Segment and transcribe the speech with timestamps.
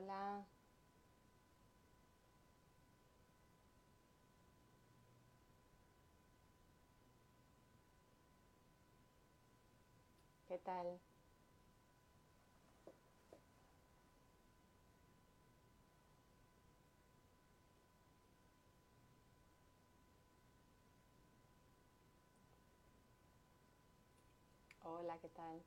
[0.00, 0.46] Hola.
[10.46, 11.00] ¿Qué tal?
[24.82, 25.62] Hola, ¿qué tal?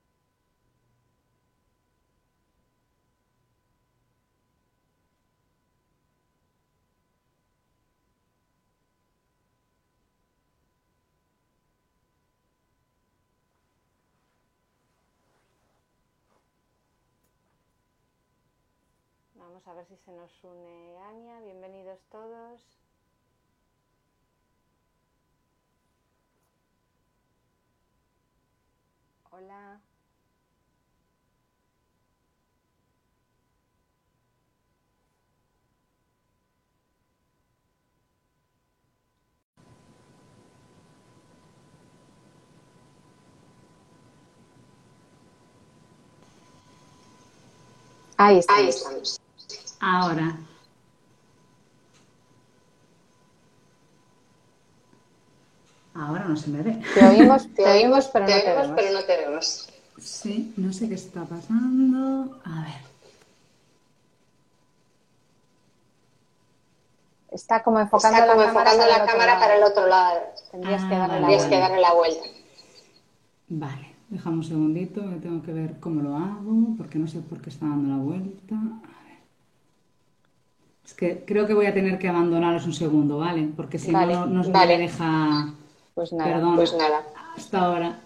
[19.54, 21.40] Vamos a ver si se nos une Ania.
[21.42, 22.60] Bienvenidos todos.
[29.30, 29.80] Hola.
[48.18, 48.60] Ahí estamos.
[48.60, 49.23] Ahí estamos.
[49.92, 50.28] Ahora.
[55.94, 56.82] Ahora no se me ve.
[56.94, 58.76] Te oímos, te Te oímos, pero te no te oímos, vemos.
[58.76, 59.70] pero no te vemos.
[59.98, 62.40] Sí, no sé qué está pasando.
[62.44, 62.82] A ver.
[67.32, 69.40] Está como enfocando Está como la cámara, enfocando para, el la otro cámara lado.
[69.40, 70.20] para el otro lado.
[70.52, 71.60] Tendrías Ah, que darle la vale, Tendrías que vuelta.
[71.60, 72.26] darle la vuelta.
[73.50, 77.42] Vale, déjame un segundito, que tengo que ver cómo lo hago, porque no sé por
[77.42, 78.56] qué está dando la vuelta.
[80.86, 83.50] Es que creo que voy a tener que abandonaros un segundo, ¿vale?
[83.56, 84.78] Porque si Vale, no, no vale.
[84.78, 85.54] me deja.
[85.96, 86.34] Pues nada.
[86.34, 86.56] Perdón.
[86.56, 87.04] Pues nada.
[87.38, 88.00] Hasta ahora.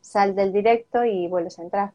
[0.00, 1.92] Sal del directo y vuelves a entrar.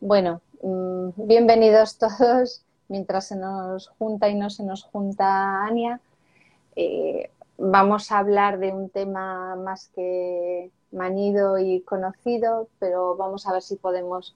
[0.00, 2.62] Bueno, mm, bienvenidos todos.
[2.88, 6.00] Mientras se nos junta y no se nos junta Ania,
[6.74, 13.52] eh, vamos a hablar de un tema más que manido y conocido, pero vamos a
[13.52, 14.34] ver si podemos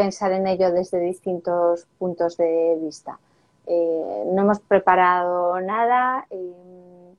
[0.00, 3.18] pensar en ello desde distintos puntos de vista.
[3.66, 7.14] Eh, no hemos preparado nada, eh,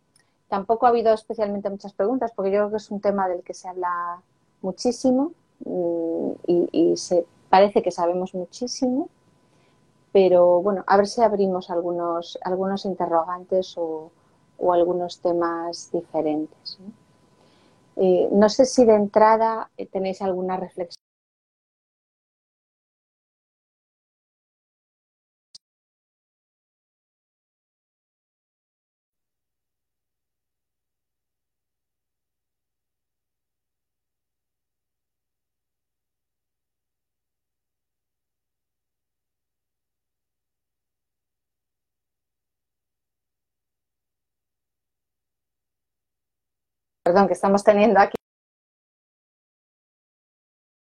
[0.47, 3.53] tampoco ha habido especialmente muchas preguntas, porque yo creo que es un tema del que
[3.53, 4.21] se habla
[4.63, 5.33] muchísimo
[5.63, 9.09] mm, y, se parece que sabemos muchísimo,
[10.11, 12.39] pero bueno, a ver si abrimos algunos,
[12.85, 14.11] interrogantes o,
[14.73, 16.79] algunos temas diferentes.
[16.79, 16.91] ¿no?
[17.97, 21.10] Eh, sé si de entrada tenéis alguna reflexión.
[47.11, 48.15] Perdón, que estamos teniendo aquí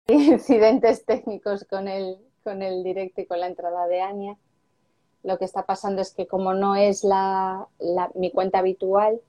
[0.09, 4.37] incidentes técnicos con el, con el directo y con la entrada de Ania.
[5.23, 7.69] Lo que está pasando es que como no es la,
[8.15, 9.21] mi cuenta habitual,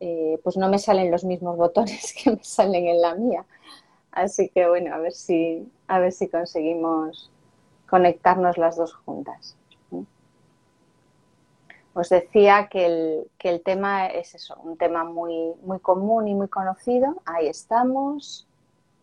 [0.00, 3.44] eh, pues no me salen los mismos botones que me salen en la mía.
[4.10, 7.30] Así que bueno, a ver si, a ver si conseguimos
[7.90, 9.54] conectarnos las dos juntas.
[11.96, 16.34] Os decía que el, que el tema es eso, un tema muy, muy común y
[16.34, 17.22] muy conocido.
[17.24, 18.46] Ahí estamos.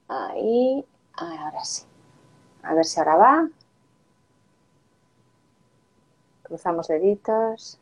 [0.08, 0.86] Ahí.
[1.16, 1.86] Ahora sí.
[2.62, 3.50] A ver si ahora va.
[6.44, 7.80] Cruzamos deditos.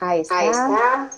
[0.00, 0.38] Ahí está.
[0.38, 1.10] Ahí está.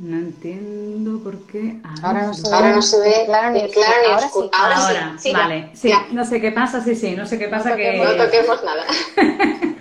[0.00, 1.80] No entiendo por qué.
[1.82, 4.28] A ver, Ahora no se lo- Ahora no se ve claro ni claro ni ahora
[4.28, 4.50] sí.
[4.52, 5.70] Ahora, Ahora, sí, vale.
[5.74, 6.06] Sí, ya.
[6.12, 7.98] no sé qué pasa, sí, sí, no sé qué pasa que.
[7.98, 8.86] No toquemos nada.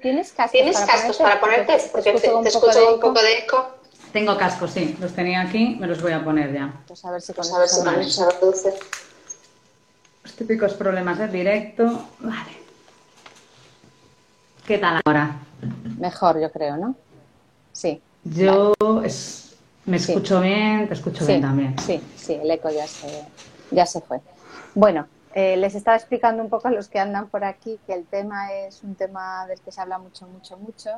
[0.00, 1.76] ¿Tienes cascos, ¿Tienes cascos para ponerte?
[1.92, 3.76] Porque te, te escucho un poco de eco.
[4.14, 6.72] Tengo cascos, sí, los tenía aquí, me los voy a poner ya.
[6.88, 8.74] Pues a ver si con Pues a ver eso si con se eso se reduce.
[10.24, 12.08] Los típicos problemas del directo.
[12.20, 12.52] Vale.
[14.66, 15.36] ¿Qué tal ahora?
[15.98, 16.94] Mejor, yo creo, ¿no?
[17.72, 18.00] Sí.
[18.24, 18.72] Yo
[19.04, 20.12] es- me Sí.
[20.12, 21.78] escucho bien, te escucho Sí, bien también.
[21.78, 23.06] sí, sí, el eco ya se,
[23.70, 24.20] ya se fue.
[24.74, 28.06] Bueno, eh, les estaba explicando un poco a los que andan por aquí que el
[28.06, 30.90] tema es un tema del que se habla mucho, mucho, mucho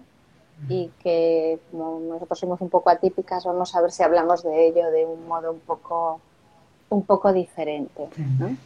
[0.68, 4.90] y que como nosotros somos un poco atípicas, vamos a ver si hablamos de ello
[4.90, 6.20] de un modo un poco,
[6.90, 8.56] un poco diferente, ¿no?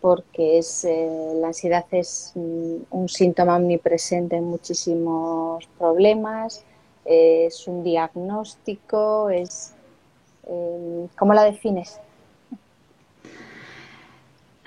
[0.00, 1.08] Porque es, eh,
[1.40, 6.64] la ansiedad es mm, un síntoma omnipresente en muchísimos problemas,
[7.06, 9.30] ¿Es un diagnóstico?
[9.30, 9.74] ¿Es,
[10.48, 12.00] eh, ¿Cómo la defines?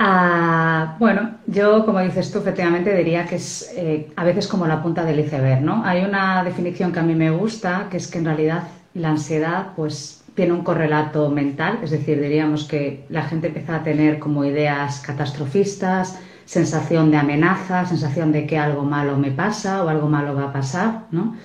[0.01, 4.81] Ah, bueno, yo, como dices tú, efectivamente diría que es eh, a veces como la
[4.81, 5.83] punta del iceberg, ¿no?
[5.83, 8.63] Hay una definición que a mí me gusta, que es que en realidad
[8.94, 13.83] la ansiedad, pues, tiene un correlato mental, es decir, diríamos que la gente empieza a
[13.83, 19.89] tener como ideas catastrofistas, sensación de amenaza, sensación de que algo malo me pasa o
[19.89, 21.36] algo malo va a pasar, ¿no?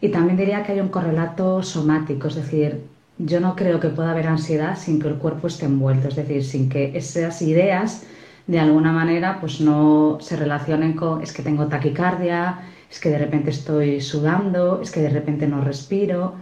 [0.00, 2.84] Y también diría que hay un correlato somático, es decir,
[3.18, 6.44] yo no creo que pueda haber ansiedad sin que el cuerpo esté envuelto, es decir,
[6.44, 8.04] sin que esas ideas
[8.46, 12.60] de alguna manera pues no se relacionen con es que tengo taquicardia,
[12.90, 16.34] es que de repente estoy sudando, es que de repente no respiro,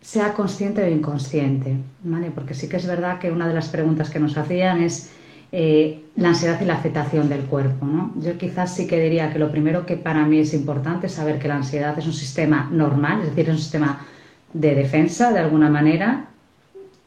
[0.00, 2.30] sea consciente o inconsciente, ¿vale?
[2.30, 5.12] Porque sí que es verdad que una de las preguntas que nos hacían es
[5.56, 8.12] eh, la ansiedad y la afectación del cuerpo, ¿no?
[8.16, 11.38] Yo quizás sí que diría que lo primero que para mí es importante es saber
[11.38, 14.04] que la ansiedad es un sistema normal, es decir, es un sistema
[14.52, 16.24] de defensa de alguna manera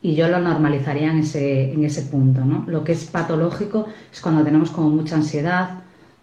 [0.02, 2.46] y yo lo normalizaría en ese, en ese punto.
[2.46, 2.64] ¿no?
[2.68, 5.82] Lo que es patológico es cuando tenemos como mucha ansiedad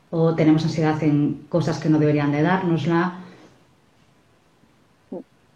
[0.08, 3.18] o tenemos ansiedad en cosas que no deberían de dárnosla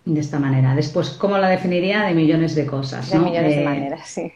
[0.05, 0.75] de esta manera.
[0.75, 2.03] Después, ¿cómo la definiría?
[2.03, 3.11] De millones de cosas.
[3.11, 4.31] De millones de eh, maneras, sí.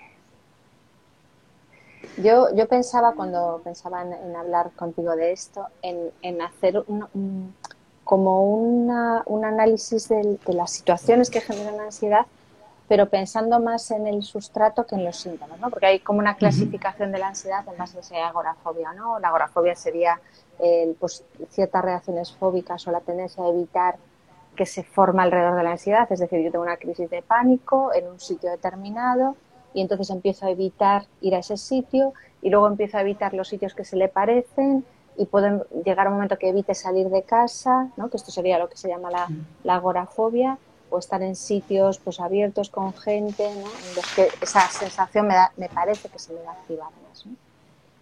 [2.18, 7.54] Yo, yo pensaba cuando pensaba en, hablar contigo de esto, en, en hacer un
[8.04, 12.26] como una, un análisis de, las situaciones que generan ansiedad,
[12.88, 15.70] pero pensando más en el sustrato que en los síntomas, ¿no?
[15.70, 18.94] Porque hay como una clasificación de la ansiedad en base a si hay agorafobia o
[18.94, 19.18] no.
[19.18, 20.20] La agorafobia sería
[20.98, 23.96] pues, ciertas reacciones fóbicas o la tendencia a evitar
[24.54, 26.10] que se forma alrededor de la ansiedad.
[26.10, 29.36] Es decir, yo tengo una crisis de pánico en un sitio determinado
[29.74, 33.48] y entonces empiezo a evitar ir a ese sitio y luego empiezo a evitar los
[33.48, 34.84] sitios que se le parecen
[35.16, 38.08] y pueden llegar un momento que evite salir de casa, ¿no?
[38.08, 40.58] que esto sería lo que se llama la, agorafobia,
[40.90, 43.66] o estar en sitios pues abiertos con gente, ¿no?
[43.66, 46.90] en los que esa sensación me, da, me parece que se me va a activar
[47.08, 47.24] más.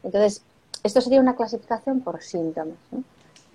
[0.03, 0.43] Entonces,
[0.83, 2.79] esto sería una clasificación por síntomas.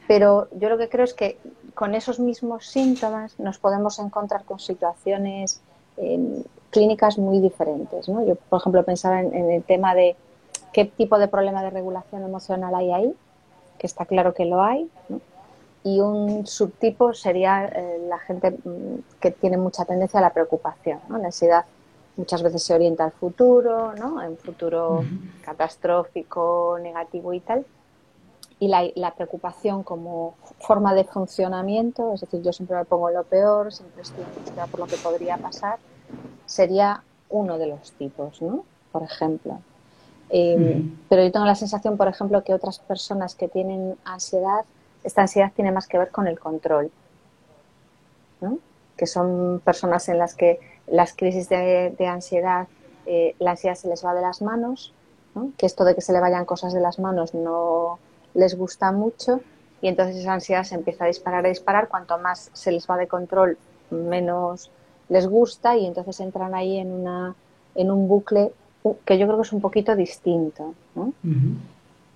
[0.08, 1.38] Pero yo lo que creo es que
[1.74, 5.62] con esos mismos síntomas nos podemos encontrar con situaciones
[5.98, 6.44] em,
[6.76, 8.08] clínicas muy diferentes.
[8.08, 8.26] ¿no?
[8.26, 10.16] Yo, por ejemplo, pensaba en, en el tema de
[10.74, 13.16] qué tipo de problema de regulación emocional hay ahí
[13.78, 14.90] que está claro que lo hay,
[15.84, 21.00] y un subtipo sería eh, la gente mm, que tiene mucha tendencia a la preocupación.
[21.10, 21.18] ¿no?
[21.18, 21.66] La ansiedad
[22.18, 24.22] muchas veces se orienta al futuro, ¿no?
[24.22, 25.04] en futuro
[25.44, 27.66] catastrófico, negativo y tal.
[28.58, 33.72] Y la, preocupación como forma de funcionamiento, es decir, yo siempre me pongo lo peor,
[33.72, 35.78] siempre estoy angustiada por lo que podría pasar,
[36.46, 38.66] sería uno de los tipos, ¿no?
[38.92, 39.60] Por ejemplo.
[40.30, 44.66] Em, pero yo tengo la sensación, por ejemplo, que otras personas que tienen ansiedad,
[45.04, 46.92] esta ansiedad tiene más que ver con el control,
[48.98, 52.68] que son personas en las que las crisis de, ansiedad,
[53.06, 54.94] eh, la ansiedad se les va de las manos,
[55.58, 58.00] que esto de que se le vayan cosas de las manos no
[58.34, 59.42] les gusta mucho
[59.82, 62.98] y entonces esa ansiedad se empieza a disparar, a disparar, cuanto más se les va
[62.98, 63.58] de control,
[63.90, 64.72] menos
[65.10, 67.36] les gusta y entonces entran ahí en, una,
[67.76, 68.52] en un bucle
[69.06, 70.74] que yo creo que es un poquito distinto.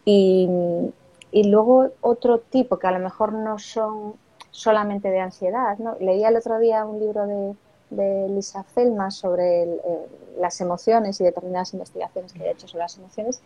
[0.06, 0.47] y,
[1.33, 4.13] luego otro tipo que a lo mejor no son
[4.51, 5.77] solamente de ansiedad.
[5.77, 5.95] ¿no?
[6.00, 9.80] Leía el otro día un libro de, Lisa Felma sobre eh,
[10.40, 13.42] las emociones y determinadas investigaciones que ha hecho sobre las emociones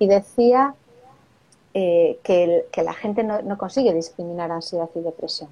[0.00, 0.74] y decía
[1.74, 5.48] eh, que, la gente no, consigue discriminar ansiedad y depresión.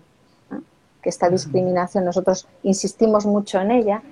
[1.07, 4.03] Que esta discriminación nosotros insistimos mucho en ella,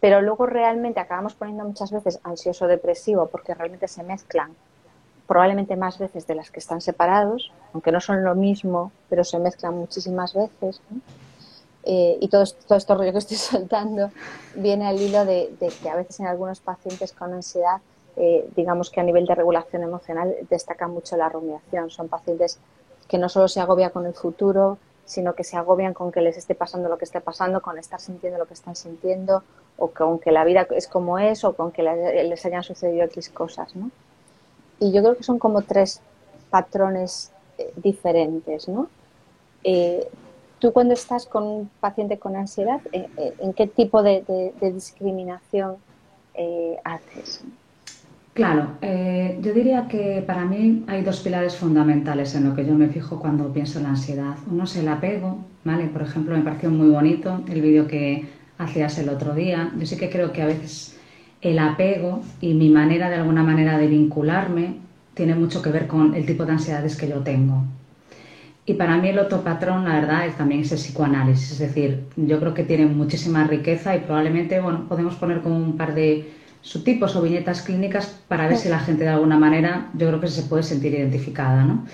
[0.00, 4.56] pero luego realmente acabamos poniendo muchas veces ansioso depresivo porque realmente se mezclan
[5.26, 9.38] probablemente más veces de las que están separados, aunque no son lo mismo, pero se
[9.38, 10.80] mezclan muchísimas veces.
[11.84, 14.10] Eh, y todo, todo este rollo que estoy soltando
[14.54, 17.82] viene al hilo de, que a veces en algunos pacientes con ansiedad,
[18.16, 21.90] eh, digamos que a nivel de regulación emocional destaca mucho la rumiación.
[21.90, 22.58] Son pacientes
[23.06, 26.36] que no solo se agobia con el futuro, sino que se agobian con que les
[26.36, 29.42] esté pasando lo que esté pasando, con estar sintiendo lo que están sintiendo,
[29.76, 33.28] o con que la vida es como es, o con que les hayan sucedido X
[33.30, 33.90] cosas, ¿no?
[34.78, 36.00] Y yo creo que son como tres
[36.50, 38.88] patrones eh, diferentes, ¿no?
[39.64, 40.08] Eh,
[40.58, 45.76] tú cuando estás con un paciente con ansiedad, eh, ¿en qué tipo de discriminación
[46.84, 47.44] haces?
[48.34, 52.74] Claro, eh, yo diría que para mí hay dos pilares fundamentales en lo que yo
[52.74, 54.36] me fijo cuando pienso en la ansiedad.
[54.50, 55.84] Uno es el apego, ¿vale?
[55.88, 59.70] Por ejemplo, me pareció muy bonito el vídeo que hacías el otro día.
[59.78, 60.98] Yo sí que creo que a veces
[61.42, 64.76] el apego y mi manera de alguna manera de vincularme
[65.12, 67.64] tiene mucho que ver con el tipo de ansiedades que yo tengo.
[68.64, 71.52] Y para mí el otro patrón, la verdad, es también ese psicoanálisis.
[71.52, 75.76] Es decir, yo creo que tiene muchísima riqueza y probablemente, bueno, podemos poner como un
[75.76, 80.08] par de subtipos o viñetas clínicas para ver si la gente de alguna manera, yo
[80.08, 81.84] creo que se puede sentir identificada, ¿no?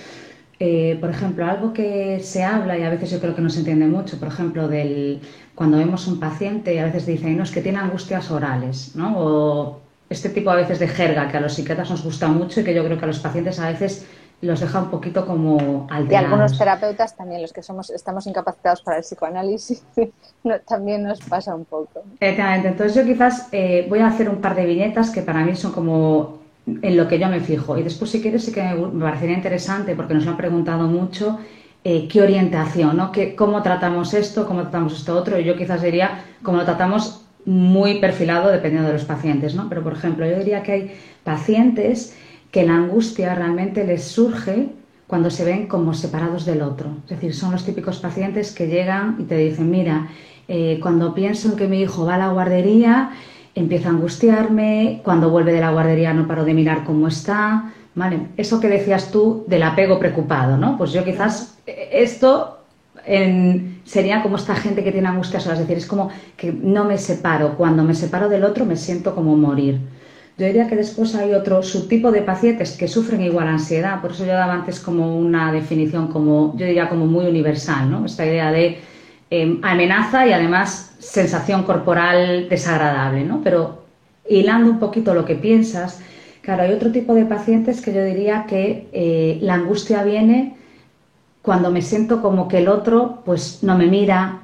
[0.60, 3.60] Eh, por ejemplo, algo que se habla y a veces yo creo que no se
[3.60, 5.20] entiende mucho, por ejemplo, del
[5.54, 9.14] cuando vemos un paciente y a veces dicen, no, es que tiene angustias orales, ¿no?
[9.16, 12.64] O este tipo a veces de jerga que a los psiquiatras nos gusta mucho y
[12.64, 14.06] que yo creo que a los pacientes a veces
[14.40, 16.10] los deja un poquito como alterados.
[16.10, 19.82] Y algunos terapeutas también, los que somos estamos incapacitados para el psicoanálisis,
[20.68, 22.04] también nos pasa un poco.
[22.20, 22.68] Exactamente.
[22.68, 25.72] Entonces yo quizás eh, voy a hacer un par de viñetas que para mí son
[25.72, 27.76] como en lo que yo me fijo.
[27.78, 31.38] Y después, si quieres, sí que me parecería interesante, porque nos lo han preguntado mucho,
[31.82, 33.10] eh, qué orientación, ¿no?
[33.10, 34.46] ¿Qué, ¿Cómo tratamos esto?
[34.46, 35.38] ¿Cómo tratamos esto otro?
[35.38, 39.68] Y yo quizás diría cómo lo tratamos muy perfilado dependiendo de los pacientes, ¿no?
[39.68, 42.14] Pero, por ejemplo, yo diría que hay pacientes
[42.50, 44.68] que la angustia realmente les surge
[45.06, 46.90] cuando se ven como separados del otro.
[47.04, 50.08] Es decir, son los típicos pacientes que llegan y te dicen, mira,
[50.48, 53.10] eh, cuando pienso en que mi hijo va a la guardería,
[53.54, 58.28] empiezo a angustiarme, cuando vuelve de la guardería no paro de mirar cómo está, ¿vale?
[58.36, 60.78] Eso que decías tú del apego preocupado, ¿no?
[60.78, 62.58] Pues yo quizás esto
[63.84, 67.56] sería como esta gente que tiene angustias, es decir, es como que no me separo,
[67.56, 69.80] cuando me separo del otro me siento como morir.
[70.38, 74.24] Yo diría que después hay otro subtipo de pacientes que sufren igual ansiedad, por eso
[74.24, 78.06] yo daba antes como una definición como, yo diría como muy universal, ¿no?
[78.06, 78.78] Esta idea de
[79.30, 83.40] em, amenaza y además sensación corporal desagradable, ¿no?
[83.42, 83.82] Pero
[84.30, 86.00] hilando un poquito lo que piensas,
[86.40, 90.54] claro, hay otro tipo de pacientes que yo diría que eh, la angustia viene
[91.42, 94.42] cuando me siento como que el otro pues no me mira,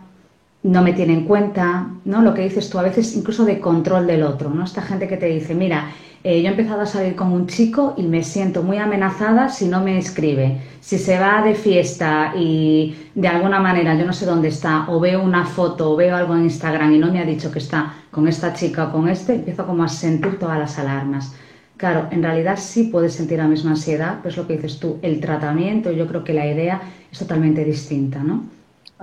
[0.64, 2.22] no me tiene en cuenta, ¿no?
[2.22, 4.64] Lo que dices tú, a veces incluso de control del otro, ¿no?
[4.64, 5.90] Esta gente que te dice, mira,
[6.24, 9.66] eh, yo he empezado a salir con un chico y me siento muy amenazada si
[9.66, 10.58] no me escribe.
[10.80, 14.98] Si se va de fiesta y de alguna manera yo no sé dónde está, o
[14.98, 17.92] veo una foto o veo algo en Instagram y no me ha dicho que está
[18.10, 21.34] con esta chica o con este, empiezo como a sentir todas las alarmas.
[21.76, 24.98] Claro, en realidad sí puedes sentir la misma ansiedad, pero es lo que dices tú,
[25.02, 26.80] el tratamiento, yo creo que la idea
[27.12, 28.44] es totalmente distinta, ¿no?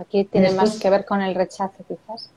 [0.01, 2.31] Aquí tiene más que ver con el rechazo, quizás.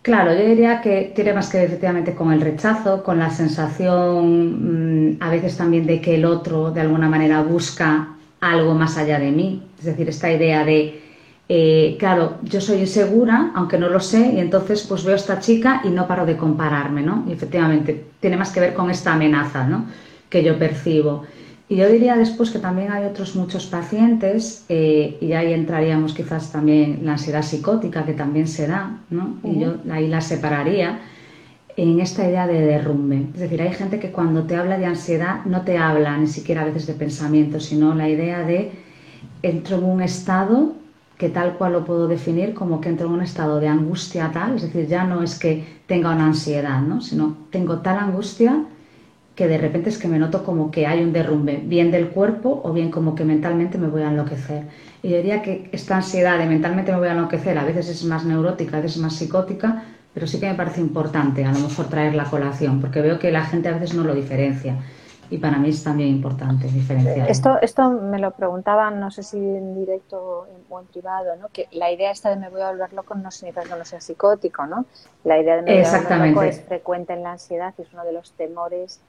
[0.00, 5.14] Claro, yo diría que tiene más que ver efectivamente con el rechazo, con la sensación
[5.14, 8.08] mm, a veces también de que el otro de alguna manera busca
[8.40, 9.62] algo más allá de mí.
[9.78, 11.02] Es decir, esta idea de,
[11.48, 15.40] eh, claro, yo soy insegura, aunque no lo sé, y entonces pues veo a esta
[15.40, 17.24] chica y no paro de compararme, ¿no?
[17.28, 19.86] Y efectivamente tiene más que ver con esta amenaza, ¿no?
[20.28, 21.24] Que yo percibo.
[21.68, 26.52] Y yo diría después que también hay otros muchos pacientes, eh, y ahí entraríamos quizás
[26.52, 29.38] también la ansiedad psicótica, que también se da, ¿no?
[29.42, 31.00] Y yo ahí la separaría
[31.76, 33.26] en esta idea de derrumbe.
[33.34, 36.62] Es decir, hay gente que cuando te habla de ansiedad no te habla ni siquiera
[36.62, 38.70] a veces de pensamiento, sino la idea de
[39.42, 40.74] entro en un estado
[41.18, 44.56] que tal cual lo puedo definir como que entro en un estado de angustia tal,
[44.56, 47.00] es decir, ya no es que tenga una ansiedad, ¿no?
[47.00, 48.64] sino tengo tal angustia
[49.34, 52.60] que de repente es que me noto como que hay un derrumbe, bien del cuerpo
[52.64, 54.64] o bien como que mentalmente me voy a enloquecer.
[55.02, 58.04] Y yo diría que esta ansiedad de mentalmente me voy a enloquecer a veces es
[58.04, 61.58] más neurótica, a veces es más psicótica, pero sí que me parece importante a lo
[61.58, 64.76] mejor traer la colación, porque veo que la gente a veces no lo diferencia.
[65.30, 67.28] Y para mí es también importante diferenciar.
[67.28, 71.48] Esto, esto me lo preguntaban, no sé si en directo o en privado, ¿no?
[71.48, 74.00] que la idea esta de me voy a volver loco no significa que no sea
[74.00, 74.84] psicótico, ¿no?
[75.24, 77.92] La idea de me voy a volver loco es frecuente en la ansiedad y es
[77.92, 79.00] uno de los temores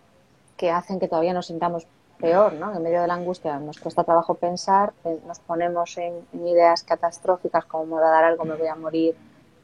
[0.58, 1.88] que hacen que todavía nos sintamos
[2.20, 2.76] peor, ¿no?
[2.76, 4.94] En medio de la angustia nos cuesta trabajo pensar,
[5.28, 9.16] nos ponemos en, ideas catastróficas como me va a dar algo, me voy a morir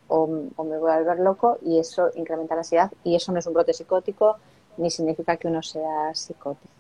[0.08, 3.48] o, me voy a volver loco y eso incrementa la ansiedad y eso no es
[3.48, 4.38] un brote psicótico
[4.78, 6.74] ni significa que uno sea psicótico.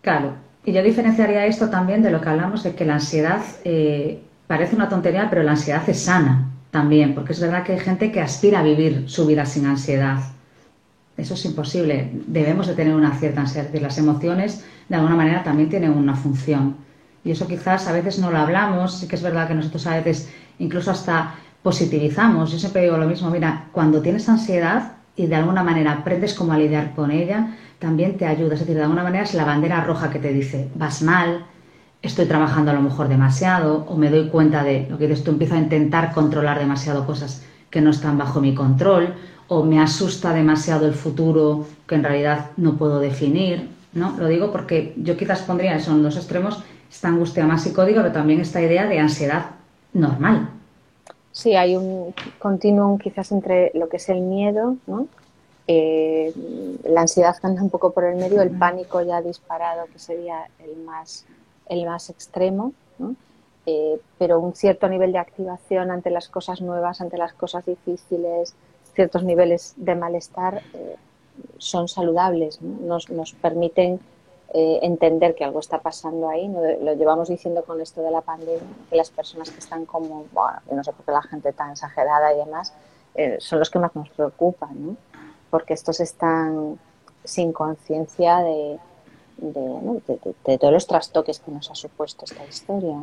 [0.00, 4.22] Claro, y yo diferenciaría esto también de lo que hablamos de que la ansiedad eh,
[4.46, 8.10] parece una tontería, pero la ansiedad es sana también, porque es verdad que hay gente
[8.10, 10.18] que aspira a vivir su vida sin ansiedad
[11.20, 12.10] eso es imposible.
[12.26, 13.68] Debemos de tener una cierta ansiedad.
[13.80, 16.76] Las emociones, de alguna manera, también tienen una función.
[17.24, 18.98] Y eso quizás a veces no lo hablamos.
[18.98, 22.50] Sí que es verdad que nosotros a veces incluso hasta positivizamos.
[22.52, 23.30] Yo siempre digo lo mismo.
[23.30, 28.26] Mira, cuando tienes ansiedad y de alguna manera aprendes cómo lidiar con ella, también te
[28.26, 28.54] ayuda.
[28.54, 31.44] Es decir, de alguna manera es la bandera roja que te dice, vas mal,
[32.02, 35.32] estoy trabajando a lo mejor demasiado, o me doy cuenta de lo que dices tú,
[35.32, 39.14] empiezo a intentar controlar demasiado cosas que no están bajo mi control,
[39.50, 44.16] o me asusta demasiado el futuro que en realidad no puedo definir, ¿no?
[44.16, 48.12] Lo digo porque yo quizás pondría eso en dos extremos, esta angustia más psicótica, pero
[48.12, 49.46] también esta idea de ansiedad
[49.92, 50.48] normal.
[51.32, 55.08] Sí, hay un continuum quizás entre lo que es el miedo, ¿no?
[55.66, 56.32] Eh,
[56.84, 60.76] la ansiedad anda un poco por el medio, el pánico ya disparado, que sería el
[60.84, 61.26] más,
[61.68, 62.72] el más extremo,
[63.66, 68.54] Eh, pero un cierto nivel de activación ante las cosas nuevas, ante las cosas difíciles,
[68.94, 70.96] ciertos niveles de malestar eh,
[71.58, 74.00] son saludables, nos, nos, permiten
[74.52, 76.48] eh, entender que algo está pasando ahí.
[76.48, 80.60] Lo llevamos diciendo con esto de la pandemia, que las personas que están como, bueno,
[80.72, 82.74] no sé por qué la gente tan exagerada y demás,
[83.38, 84.96] son los que más nos preocupan, ¿no?
[85.50, 86.78] porque estos están
[87.24, 88.78] sin conciencia de,
[89.38, 92.96] de, todos los trastoques que nos ha supuesto esta historia.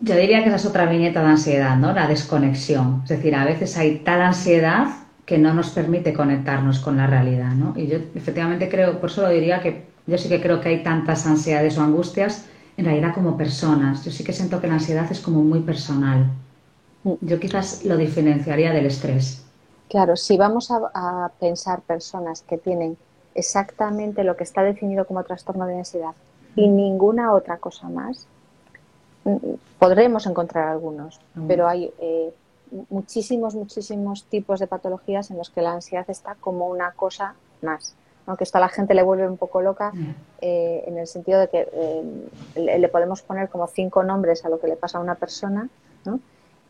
[0.00, 1.92] Yo diría que esa es otra viñeta de ansiedad, ¿no?
[1.92, 3.02] La desconexión.
[3.04, 4.88] Es decir, a veces hay tal ansiedad
[5.26, 7.74] que no nos permite conectarnos con la realidad, ¿no?
[7.76, 10.82] Y yo efectivamente creo, por eso lo diría que yo sí que creo que hay
[10.82, 14.04] tantas ansiedades o angustias en realidad como personas.
[14.04, 16.30] Yo sí que siento que la ansiedad es como muy personal.
[17.20, 19.44] Yo quizás lo diferenciaría del estrés.
[19.88, 22.96] Claro, si vamos a, a pensar personas que tienen
[23.34, 26.12] exactamente lo que está definido como trastorno de ansiedad
[26.54, 28.26] y ninguna otra cosa más,
[29.78, 32.32] podremos encontrar algunos, pero hay eh,
[32.90, 37.94] muchísimos, muchísimos tipos de patologías en los que la ansiedad está como una cosa más.
[38.26, 39.92] Aunque esto a la gente le vuelve un poco loca
[40.40, 44.58] eh, en el sentido de que eh, le, podemos poner como cinco nombres a lo
[44.58, 45.68] que le pasa a una persona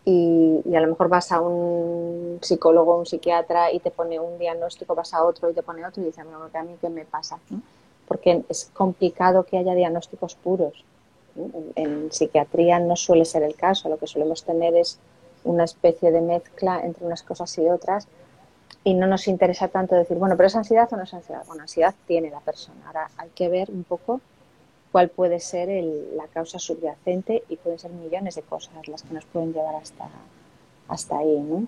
[0.06, 4.94] y, a lo mejor vas a un psicólogo, un psiquiatra y te pone un diagnóstico,
[4.94, 7.38] vas a otro y te pone otro y dices, bueno, a mí qué me pasa.
[8.06, 10.84] Porque es complicado que haya diagnósticos puros.
[11.74, 15.00] En, psiquiatría no suele ser el caso, lo que solemos tener es
[15.46, 18.06] una especie de mezcla entre unas cosas y otras
[18.84, 21.42] y no nos interesa tanto decir, bueno, pero es ansiedad o no es ansiedad.
[21.46, 22.78] Bueno, ansiedad tiene la persona.
[22.86, 24.20] Ahora hay que ver un poco
[24.92, 25.68] cuál puede ser
[26.14, 30.08] la causa subyacente y pueden ser millones de cosas las que nos pueden llevar hasta,
[30.88, 31.66] hasta ahí.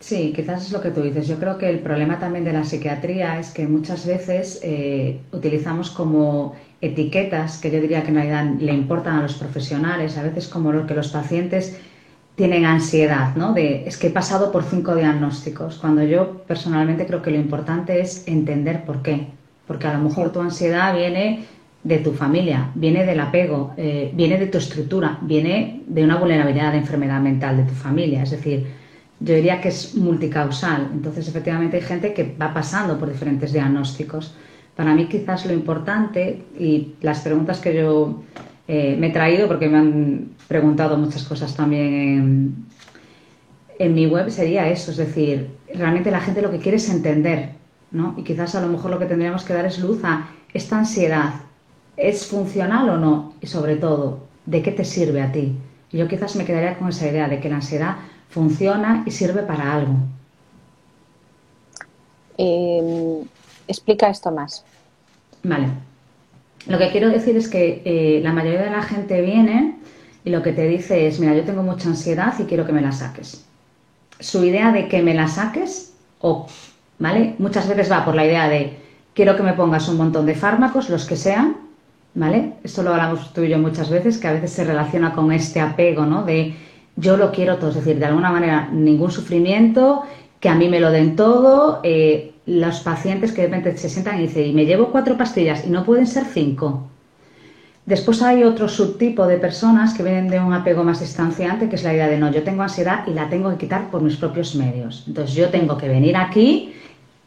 [0.00, 1.28] Sí, quizás es lo que tú dices.
[1.28, 5.90] Yo creo que el problema también de la psiquiatría es que muchas veces eh, utilizamos
[5.90, 10.48] como etiquetas que yo diría que en realidad le importan a los profesionales, a veces
[10.48, 11.78] como lo que los pacientes
[12.40, 13.54] tienen ansiedad, ¿no?
[13.54, 18.26] Es que he pasado por cinco diagnósticos, cuando yo personalmente creo que lo importante es
[18.26, 19.26] entender por qué.
[19.66, 21.44] Porque a lo mejor tu ansiedad viene
[21.84, 26.72] de tu familia, viene del apego, eh, viene de tu estructura, viene de una vulnerabilidad
[26.72, 28.22] de enfermedad mental de tu familia.
[28.22, 28.68] Es decir,
[29.20, 30.88] yo diría que es multicausal.
[30.94, 34.34] Entonces, efectivamente, hay gente que va pasando por diferentes diagnósticos.
[34.74, 38.22] Para mí quizás lo importante y las preguntas que yo
[38.72, 42.54] eh, me he traído, porque me han preguntado muchas cosas también
[43.80, 47.54] en, mi web, sería eso, es decir, realmente la gente lo que quiere es entender,
[47.90, 48.14] ¿no?
[48.16, 51.32] Y quizás a lo mejor lo que tendríamos que dar es luz a esta ansiedad,
[51.96, 53.32] ¿es funcional o no?
[53.40, 55.56] Y sobre todo, ¿de qué te sirve a ti?
[55.90, 57.96] Yo quizás me quedaría con esa idea de que la ansiedad
[58.28, 59.96] funciona y sirve para algo.
[62.38, 63.24] Em,
[63.66, 64.64] explica esto más.
[65.42, 65.89] Vale.
[66.66, 69.76] Lo que quiero decir es que eh, la mayoría de la gente viene
[70.24, 72.82] y lo que te dice es, mira, yo tengo mucha ansiedad y quiero que me
[72.82, 73.46] la saques.
[74.18, 76.46] Su idea de que me la saques, o,
[76.98, 77.34] ¿vale?
[77.38, 78.76] Muchas veces va por la idea de,
[79.14, 81.56] quiero que me pongas un montón de fármacos, los que sean,
[82.14, 82.52] ¿vale?
[82.62, 85.60] Esto lo hablamos tú y yo muchas veces, que a veces se relaciona con este
[85.60, 86.24] apego, ¿no?
[86.24, 86.54] De
[86.96, 90.02] yo lo quiero todo, es decir, de alguna manera ningún sufrimiento,
[90.38, 94.18] que a mí me lo den todo, eh, los pacientes que de repente se sientan
[94.18, 96.88] y dicen, y me llevo cuatro pastillas y no pueden ser cinco.
[97.86, 101.84] Después hay otro subtipo de personas que vienen de un apego más distanciante, que es
[101.84, 104.56] la idea de no, yo tengo ansiedad y la tengo que quitar por mis propios
[104.56, 105.04] medios.
[105.06, 106.74] Entonces yo tengo que venir aquí,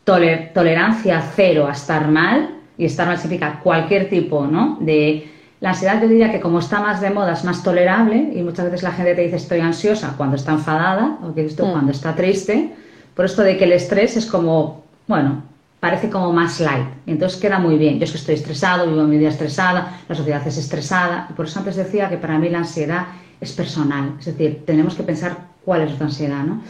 [0.03, 4.77] tolerancia cero a estar mal, y estar mal significa cualquier tipo ¿no?
[4.81, 5.29] de...
[5.61, 8.65] La ansiedad yo diría que como está más de moda es más tolerable y muchas
[8.65, 11.71] veces la gente te dice estoy ansiosa cuando está enfadada o que esto mm.
[11.71, 12.73] cuando está triste.
[13.15, 15.43] Por esto de que el estrés es como bueno,
[15.79, 16.87] parece como más light.
[17.07, 17.99] Entonces queda muy bien.
[17.99, 21.27] Yo es que estoy estresado, vivo mi vida estresada, la sociedad es estresada.
[21.29, 23.07] Y por eso antes decía que para mí la ansiedad
[23.41, 24.15] es personal.
[24.19, 26.61] Es decir, tenemos que pensar cuál es nuestra ansiedad, ¿no?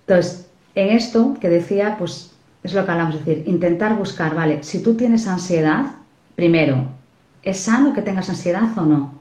[0.00, 4.62] Entonces, en esto que decía, pues es lo que hablamos, es decir, intentar buscar, vale,
[4.62, 5.86] si tú tienes ansiedad,
[6.34, 6.84] primero,
[7.42, 9.14] ¿es sano que tengas ansiedad o no?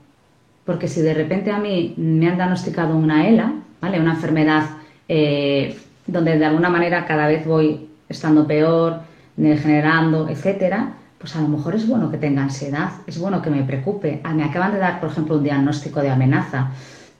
[0.66, 4.00] Porque si de repente a mí me han diagnosticado una ELA, ¿vale?
[4.00, 4.66] Una enfermedad
[5.08, 9.02] eh, donde de alguna manera cada vez voy estando peor,
[9.36, 13.64] degenerando, etcétera, pues a lo mejor es bueno que tenga ansiedad, es bueno que me
[13.64, 14.22] preocupe.
[14.24, 16.72] Ah, me acaban de dar, por ejemplo, un diagnóstico de amenaza.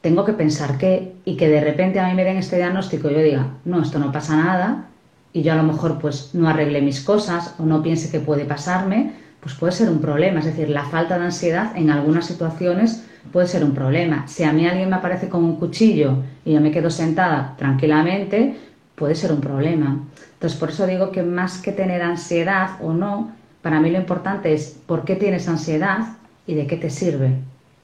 [0.02, 3.14] Tengo que pensar qué y que de repente a mí me den este diagnóstico y
[3.14, 4.86] yo diga, no, esto no pasa nada,
[5.34, 8.46] y yo a lo mejor pues no arregle mis cosas o no piense que puede
[8.46, 10.40] pasarme, pues puede ser un problema.
[10.40, 14.28] Es decir, la falta de ansiedad en algunas situaciones puede ser un problema.
[14.28, 18.56] Si a mí alguien me aparece con un cuchillo y yo me quedo sentada tranquilamente,
[18.96, 20.00] puede ser un problema.
[20.38, 23.32] Entonces, por eso digo que más que tener ansiedad o no,
[23.64, 27.40] para mí lo importante es por qué tienes ansiedad y de qué te sirve.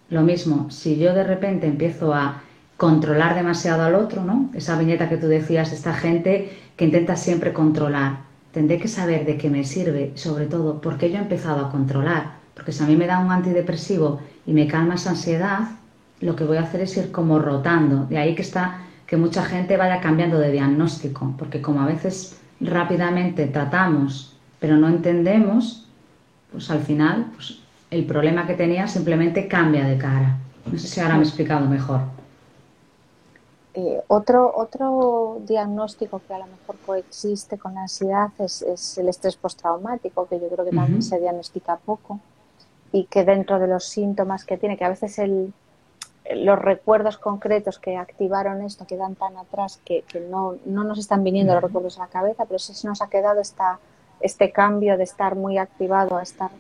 [0.09, 2.43] Lo mismo, si yo de repente empiezo a
[2.77, 4.51] controlar demasiado al otro, ¿no?
[4.53, 8.19] Esa viñeta que tú decías, esta gente que intenta siempre controlar.
[8.51, 12.33] Tendré que saber de qué me sirve, sobre todo, porque yo he empezado a controlar.
[12.53, 15.69] Porque si a mí me da un antidepresivo y me calma esa ansiedad,
[16.21, 18.05] lo que voy a hacer es ir como rotando.
[18.05, 22.39] De ahí que está que mucha gente vaya cambiando de diagnóstico, porque como a veces
[22.59, 25.87] rápidamente tratamos, pero no entendemos,
[26.51, 27.59] pues al final pues,
[27.91, 30.37] el problema que tenía simplemente cambia de cara.
[30.65, 32.01] No sé si ahora me he explicado mejor.
[33.75, 39.35] Eh, otro, otro diagnóstico que a lo mejor coexiste con la ansiedad es, el estrés
[39.35, 42.19] postraumático, que yo creo que también se diagnostica poco
[42.91, 45.51] y que dentro de los síntomas que tiene, que a veces el,
[46.31, 51.63] los recuerdos concretos que activaron esto quedan tan atrás que, no, nos están viniendo los
[51.63, 53.79] recuerdos a la cabeza, pero sí se nos ha quedado esta,
[54.21, 56.51] este cambio de estar muy activado a estar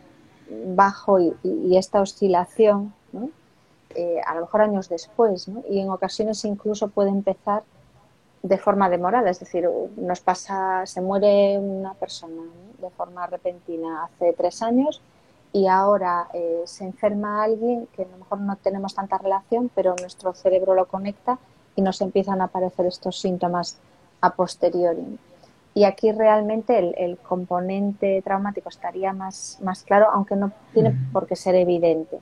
[0.67, 2.93] bajo y, esta oscilación.
[3.13, 3.29] ¿no?
[3.95, 5.63] Eh, a lo mejor años después, ¿no?
[5.69, 7.63] y en ocasiones incluso puede empezar
[8.41, 12.43] de forma demorada, es decir, nos pasa, se muere una persona
[12.79, 15.01] de forma repentina hace tres años
[15.53, 19.95] y ahora eh, se enferma alguien que a lo mejor no tenemos tanta relación, pero
[20.01, 21.37] nuestro cerebro lo conecta
[21.75, 23.77] y nos empiezan a aparecer estos síntomas
[24.19, 25.19] a posteriori.
[25.75, 31.27] Y aquí realmente el, el componente traumático estaría más, más claro, aunque no tiene por
[31.27, 32.19] qué ser evidente.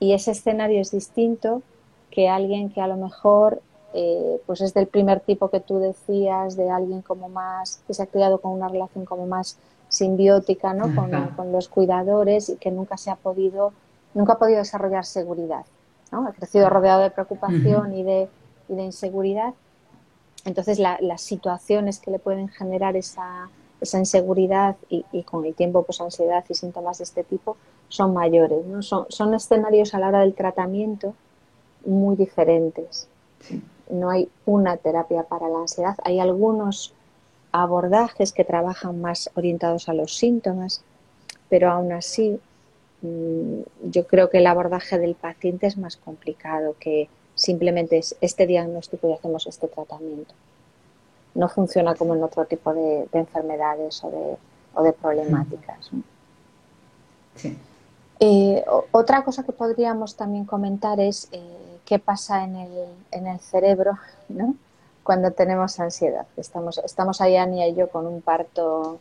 [0.00, 1.62] Y ese escenario es distinto
[2.10, 3.62] que alguien que a lo mejor
[3.94, 8.02] eh, pues es del primer tipo que tú decías, de alguien como más, que se
[8.02, 9.58] ha criado con una relación como más
[9.92, 10.84] simbiótica ¿no?
[11.36, 13.74] con, los cuidadores y que nunca se ha podido,
[14.14, 15.66] nunca ha podido desarrollar seguridad.
[16.10, 16.26] ¿no?
[16.26, 18.28] Ha crecido rodeado de preocupación y, de,
[18.70, 19.52] y de inseguridad.
[20.46, 23.50] Entonces las situaciones que le pueden generar esa,
[23.82, 28.14] esa inseguridad y, y, con el tiempo pues ansiedad y síntomas de este tipo son
[28.14, 28.64] mayores.
[28.64, 28.80] ¿no?
[28.82, 31.14] Son, son escenarios a la hora del tratamiento
[31.84, 33.08] muy diferentes.
[33.90, 35.98] No hay una terapia para la ansiedad.
[36.02, 36.94] Hay algunos
[37.52, 40.82] abordajes que trabajan más orientados a los síntomas,
[41.48, 42.40] pero aún así
[43.02, 43.60] mm,
[43.90, 49.08] yo creo que el abordaje del paciente es más complicado que simplemente es este diagnóstico
[49.08, 50.34] y hacemos este tratamiento.
[51.34, 54.36] No funciona como en otro tipo de, enfermedades o de,
[54.74, 55.90] o de problemáticas.
[57.36, 57.56] Sí.
[58.20, 62.70] Eh, otra cosa que podríamos también comentar es eh, qué pasa en el,
[63.10, 63.98] en el cerebro
[65.02, 66.26] cuando tenemos ansiedad.
[66.36, 69.00] Estamos, estamos ahí, Ania y yo, con un parto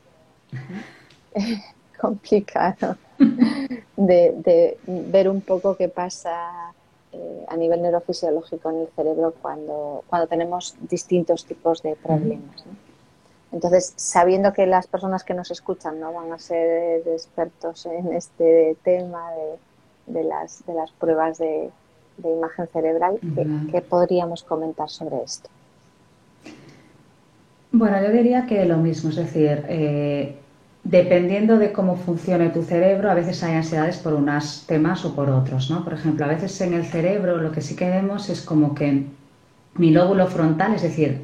[2.00, 2.98] complicado
[3.96, 6.74] de, ver un poco qué pasa
[7.12, 12.64] eh, a nivel neurofisiológico en el cerebro cuando, cuando tenemos distintos tipos de problemas.
[13.52, 18.78] Entonces, sabiendo que las personas que nos escuchan no van a ser expertos en este
[18.84, 19.30] tema
[20.08, 21.70] de, las, de las pruebas de,
[22.24, 23.20] imagen cerebral,
[23.72, 25.50] ¿qué, podríamos comentar sobre esto?
[27.72, 30.36] Bueno, yo diría que lo mismo, es decir, eh,
[30.84, 35.30] dependiendo de cómo funcione tu cerebro, a veces hay ansiedades por unos temas o por
[35.30, 35.84] otros, ¿no?
[35.84, 39.06] Por ejemplo, a veces en el cerebro lo que sí que vemos es como que
[39.76, 41.22] mi lóbulo frontal, es decir,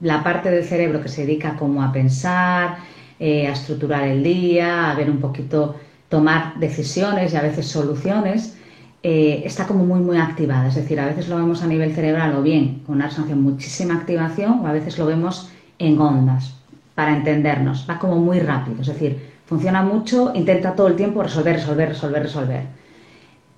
[0.00, 2.78] la parte del cerebro que se dedica como a pensar,
[3.20, 5.76] eh, a estructurar el día, a ver un poquito,
[6.08, 8.56] tomar decisiones y a veces soluciones,
[9.02, 10.68] eh, está como muy, muy activada.
[10.68, 13.94] Es decir, a veces lo vemos a nivel cerebral o bien con una resonancia muchísima
[13.94, 16.54] activación o a veces lo vemos en ondas,
[16.94, 17.86] para entendernos.
[17.88, 22.22] Va como muy rápido, es decir, funciona mucho, intenta todo el tiempo resolver, resolver, resolver,
[22.22, 22.62] resolver.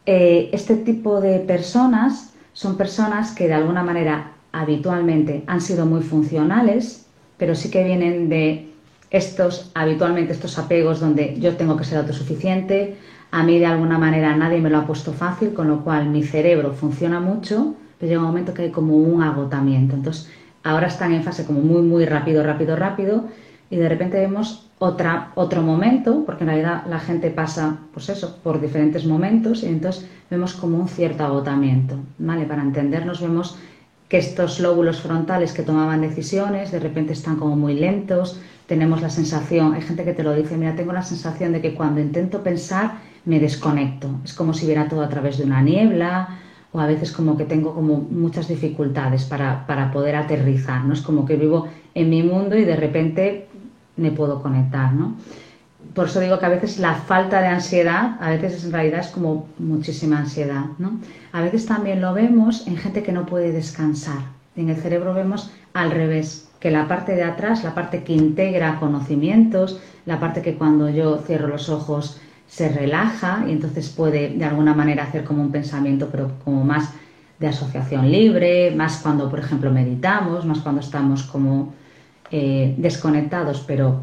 [0.07, 6.03] Eh, este tipo de personas son personas que de alguna manera habitualmente han sido muy
[6.03, 7.07] funcionales,
[7.37, 8.71] pero sí que vienen de
[9.11, 12.97] estos, habitualmente estos apegos donde yo tengo que ser autosuficiente,
[13.31, 16.23] a mí de alguna manera nadie me lo ha puesto fácil, con lo cual mi
[16.23, 19.95] cerebro funciona mucho, pero llega un momento que hay como un agotamiento.
[19.95, 20.29] Entonces,
[20.63, 23.25] ahora están en fase como muy, muy rápido, rápido, rápido,
[23.71, 28.39] y de repente vemos otra, otro momento, porque en realidad la gente pasa, pues eso,
[28.43, 32.47] por diferentes momentos, y entonces vemos como un cierto agotamiento, ¿vale?
[32.47, 33.57] Para entendernos vemos
[34.09, 39.11] que estos lóbulos frontales que tomaban decisiones de repente están como muy lentos, tenemos la
[39.11, 42.43] sensación, hay gente que te lo dice, mira, tengo la sensación de que cuando intento
[42.43, 46.41] pensar me desconecto, es como si viera todo a través de una niebla,
[46.73, 50.95] o a veces como que tengo como muchas dificultades para, para poder aterrizar, ¿no?
[50.95, 53.49] Es como que vivo en mi mundo y de repente
[53.97, 55.17] me puedo conectar, ¿no?
[55.95, 59.09] Por eso digo que a veces la falta de ansiedad, a veces en realidad es
[59.09, 61.01] como muchísima ansiedad, ¿no?
[61.33, 64.21] A veces también lo vemos en gente que no puede descansar.
[64.57, 68.79] En el cerebro vemos al revés, que la parte de atrás, la parte que integra
[68.79, 74.45] conocimientos, la parte que cuando yo cierro los ojos se relaja y entonces puede de
[74.45, 76.91] alguna manera hacer como un pensamiento, pero como más
[77.39, 81.73] de asociación libre, más cuando, por ejemplo, meditamos, más cuando estamos como
[82.33, 84.03] eh, desconectados, pero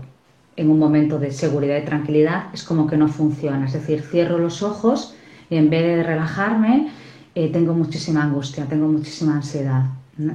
[0.55, 3.65] en un momento de seguridad y tranquilidad, es como que no funciona.
[3.65, 5.13] Es decir, cierro los ojos
[5.49, 6.87] y en vez de relajarme,
[7.35, 9.83] eh, tengo muchísima angustia, tengo muchísima ansiedad.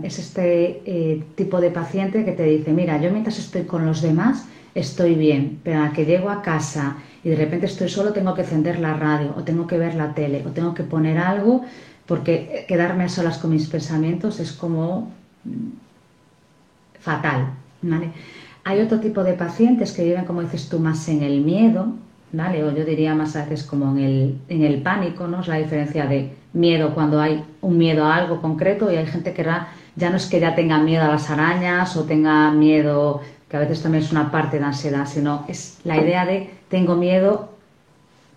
[0.03, 4.03] Es este eh, tipo de paciente que te dice, mira, yo mientras estoy con los
[4.03, 8.35] demás estoy bien, pero a que llego a casa y de repente estoy solo, tengo
[8.35, 11.65] que encender la radio o tengo que ver la tele o tengo que poner algo,
[12.07, 15.13] porque quedarme a solas con mis pensamientos es como
[15.45, 15.69] mm,
[17.01, 17.55] fatal.
[18.65, 21.95] Hay otro tipo de pacientes que viven, como dices tú, más en el miedo,
[22.33, 22.65] ¿vale?
[22.65, 25.41] O yo diría más a veces como en el, en el pánico, ¿no?
[25.41, 29.33] Es la diferencia de miedo cuando hay un miedo a algo concreto y hay gente
[29.33, 29.45] que
[29.97, 33.21] ya no es que ya tenga miedo a las arañas o tenga miedo,
[33.53, 36.97] que a veces también es una parte de ansiedad, sino es la idea de tengo
[36.97, 37.51] miedo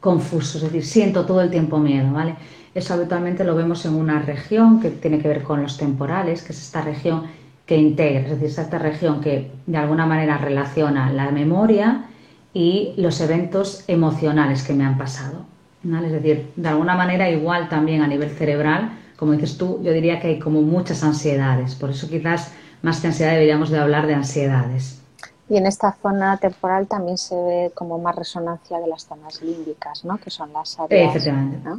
[0.02, 2.36] confuso, es decir, siento todo el tiempo miedo, ¿vale?
[2.74, 6.52] Eso habitualmente lo vemos en una región que tiene que ver con los temporales, que
[6.52, 7.24] es esta región
[7.66, 12.08] que integra, es decir, esta región que de alguna manera relaciona la memoria
[12.54, 15.46] y los eventos emocionales que me han pasado.
[15.82, 20.20] Es decir, de alguna manera igual también a nivel cerebral, como dices tú, yo diría
[20.20, 22.52] que hay como muchas ansiedades, por eso quizás
[22.82, 25.05] más que ansiedad deberíamos de hablar de ansiedades.
[25.48, 30.04] Y en esta zona temporal también se ve como más resonancia de las zonas límbicas,
[30.04, 30.18] ¿no?
[30.18, 31.16] que son las áreas.
[31.16, 31.70] Efectivamente.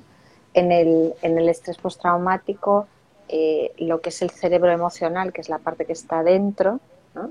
[0.54, 2.86] En, el, en el estrés postraumático,
[3.28, 6.78] eh, lo que es el cerebro emocional, que es la parte que está dentro,
[7.14, 7.30] ¿no?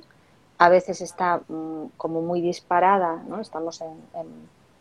[0.58, 3.39] a veces está mm, como muy disparada, ¿no?
[3.39, 3.95] estamos en,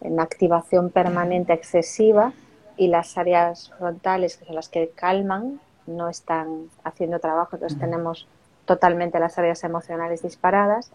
[0.01, 2.33] en, activación permanente excesiva
[2.77, 8.27] y las áreas frontales, que son las que calman, no están haciendo trabajo, entonces tenemos
[8.65, 10.91] totalmente las áreas emocionales disparadas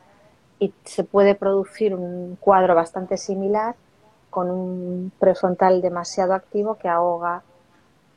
[0.59, 3.75] y se puede producir un cuadro bastante similar
[4.29, 7.41] con un prefrontal demasiado activo que ahoga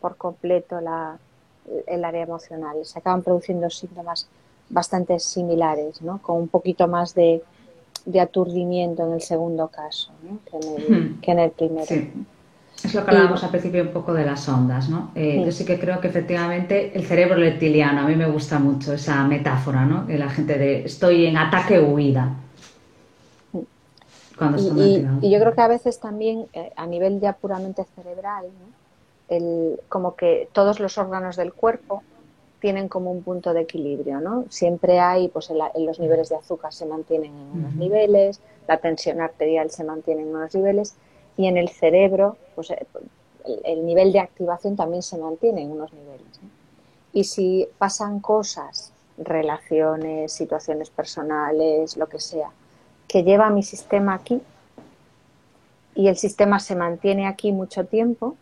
[0.01, 1.19] por completo la,
[1.87, 2.85] el área emocional.
[2.85, 4.29] Se acaban produciendo síntomas
[4.69, 6.21] bastante similares, ¿no?
[6.21, 7.43] con un poquito más de,
[8.21, 10.11] aturdimiento en el segundo caso
[10.51, 11.87] que, en el, primero.
[12.85, 15.13] Es lo que hablábamos al principio un poco de las ondas, ¿no?
[15.15, 18.95] Eh, yo sí que creo que efectivamente el cerebro reptiliano, a mí me gusta mucho
[18.95, 20.07] esa metáfora, ¿no?
[20.07, 22.35] Que la gente de estoy en ataque huida.
[24.37, 28.47] Cuando y, y, yo creo que a veces también eh, a nivel ya puramente cerebral,
[29.29, 32.03] el, como que todos los órganos del cuerpo
[32.61, 34.45] tienen como un punto de equilibrio, ¿no?
[34.49, 39.21] Siempre hay, pues en, los niveles de azúcar se mantienen en unos niveles, la tensión
[39.21, 40.95] arterial se mantiene en unos niveles
[41.37, 42.87] y en el cerebro, pues eh,
[43.65, 46.41] el, nivel de activación también se mantiene en unos niveles.
[47.13, 52.51] Y si pasan cosas, relaciones, situaciones personales, lo que sea,
[53.09, 54.41] que lleva mi sistema aquí
[55.95, 58.37] y el sistema se mantiene aquí mucho tiempo,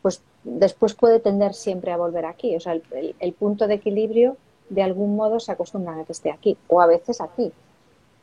[0.00, 2.56] pues después puede tender siempre a volver aquí.
[2.56, 4.36] O sea, el, punto de equilibrio
[4.70, 7.52] de algún modo se acostumbra a que esté aquí o a veces aquí.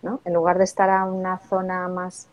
[0.01, 0.19] ¿no?
[0.25, 2.27] En lugar de estar a una zona más,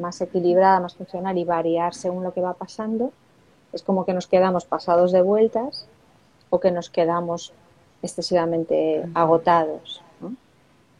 [0.00, 3.12] más equilibrada, más funcional y variar según lo que va pasando,
[3.72, 5.86] es como que nos quedamos pasados de vueltas
[6.50, 7.52] o que nos quedamos
[8.02, 10.02] excesivamente agotados.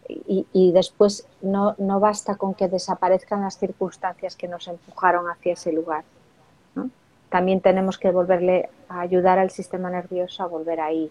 [0.09, 5.53] Y, y, después no, no basta con que desaparezcan las circunstancias que nos empujaron hacia
[5.53, 6.03] ese lugar
[7.31, 11.11] también tenemos que volverle a ayudar al sistema nervioso a volver ahí,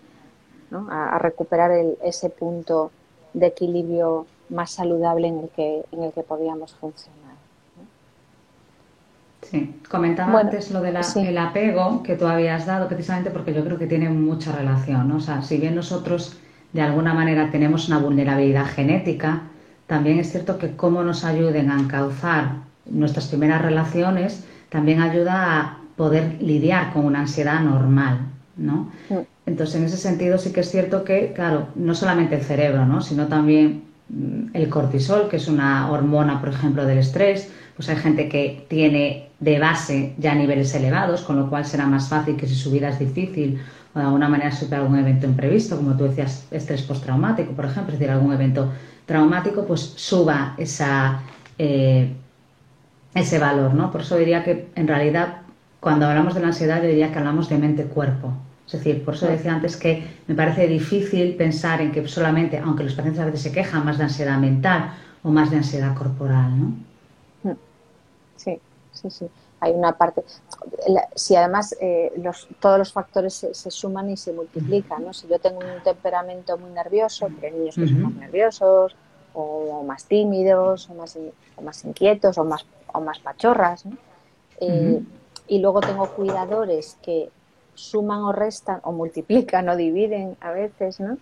[0.89, 1.71] a, recuperar
[2.03, 2.91] ese punto
[3.33, 7.28] de equilibrio más saludable en el que, en el que podíamos funcionar.
[9.41, 10.97] Sí, comentaba antes lo del
[11.37, 15.11] apego que tú habías dado, precisamente porque yo creo que tiene mucha relación.
[15.11, 16.37] O sea, si bien nosotros
[16.73, 19.43] de alguna manera tenemos una vulnerabilidad genética,
[19.87, 25.77] también es cierto que cómo nos ayuden a encauzar nuestras primeras relaciones también ayuda a
[25.95, 28.19] poder lidiar con una ansiedad normal,
[28.55, 28.91] ¿no?
[29.45, 33.01] Entonces, en ese sentido sí que es cierto que, claro, no solamente el cerebro, ¿no?
[33.01, 37.95] Sino también mm, el cortisol, que es una hormona, por ejemplo, del estrés, pues hay
[37.95, 42.45] gente que tiene de base ya niveles elevados, con lo cual será más fácil que
[42.45, 43.61] si su vida es difícil
[43.93, 47.93] o de alguna manera supera algún evento imprevisto, como tú decías, estrés postraumático, por ejemplo,
[47.93, 48.69] es decir, algún evento
[49.05, 52.13] traumático, pues suba eh,
[53.15, 53.93] ese valor, ¿no?
[53.93, 55.37] Por eso diría que en realidad
[55.79, 58.33] cuando hablamos de la ansiedad, yo diría que hablamos de mente-cuerpo.
[58.67, 62.83] Es decir, por eso decía antes que me parece difícil pensar en que solamente, aunque
[62.83, 66.59] los pacientes a veces se quejan más de ansiedad mental o más de ansiedad corporal,
[66.59, 66.88] ¿no?
[68.39, 68.59] Sí,
[68.93, 69.27] sí, sí.
[69.59, 70.23] Hay una parte.
[71.15, 72.11] Si además eh,
[72.61, 75.13] todos los factores se, suman y se multiplican, ¿no?
[75.13, 78.95] Si yo tengo un temperamento muy nervioso, porque hay niños que son más nerviosos,
[79.33, 81.17] o, más tímidos, o más,
[81.57, 83.83] o más inquietos, o más o más pachorras.
[84.61, 85.01] Eh,
[85.47, 87.29] y luego tengo cuidadores que
[87.75, 91.17] suman o restan o multiplican o dividen a veces, ¿no?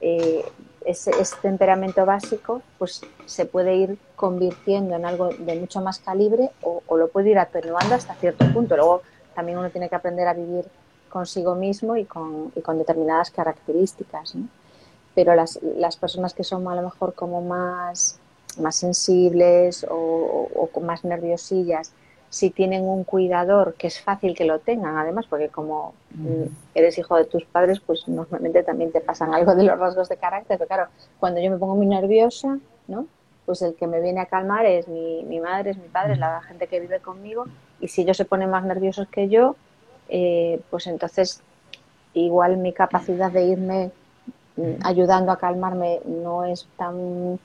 [0.00, 0.44] Eh,
[0.86, 6.82] ese, temperamento básico pues se puede ir convirtiendo en algo de mucho más calibre o,
[6.96, 8.76] lo puede ir atenuando hasta cierto punto.
[8.76, 9.02] Luego
[9.34, 10.64] también uno tiene que aprender a vivir
[11.08, 14.34] consigo mismo y con, determinadas características.
[15.14, 18.18] Pero las, las, personas que son a lo mejor como más,
[18.58, 21.92] más sensibles o, o más nerviosillas
[22.32, 26.96] si tienen un cuidador, que es fácil que lo tengan, además, porque como mm, eres
[26.96, 30.56] hijo de tus padres, pues normalmente también te pasan algo de los rasgos de carácter,
[30.56, 30.86] pero claro,
[31.20, 33.06] cuando yo me pongo muy nerviosa, ¿no?
[33.44, 36.18] Pues el que me viene a calmar es mi, mi madre, es mi padre, es
[36.18, 37.44] la gente que vive conmigo,
[37.80, 39.54] y si ellos se ponen más nerviosos que yo,
[40.08, 41.42] eh, pues entonces
[42.14, 43.90] igual mi capacidad de irme
[44.56, 47.38] mm, ayudando a calmarme no es tan,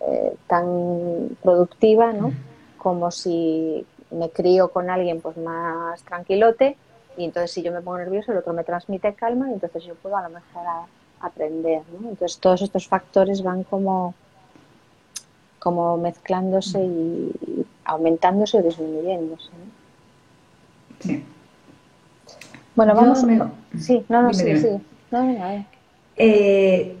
[0.00, 2.32] eh, tan productiva, ¿no?
[2.78, 6.76] Como si me crío con alguien pues más tranquilote
[7.16, 9.94] y entonces si yo me pongo nervioso el otro me transmite calma y entonces yo
[9.94, 10.62] puedo a lo mejor
[11.20, 12.08] aprender ¿no?
[12.08, 14.14] entonces todos estos factores van como
[15.58, 19.50] como mezclándose y, aumentándose o disminuyéndose
[21.00, 21.24] sí.
[22.74, 23.20] bueno vamos
[23.78, 25.64] sí no no sí, sí no, no,
[26.16, 26.96] eh,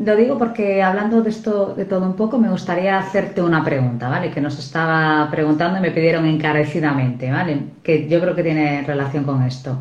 [0.00, 4.08] lo digo porque hablando de esto, de todo un poco, me gustaría hacerte una pregunta,
[4.08, 4.30] ¿vale?
[4.30, 7.58] Que nos estaba preguntando y me pidieron encarecidamente, ¿vale?
[7.82, 9.78] Que yo creo que tiene relación con esto.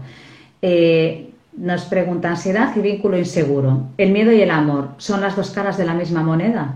[0.61, 3.87] Eh, nos pregunta ansiedad y vínculo inseguro.
[3.97, 6.75] ¿El miedo y el amor son las dos caras de la misma moneda?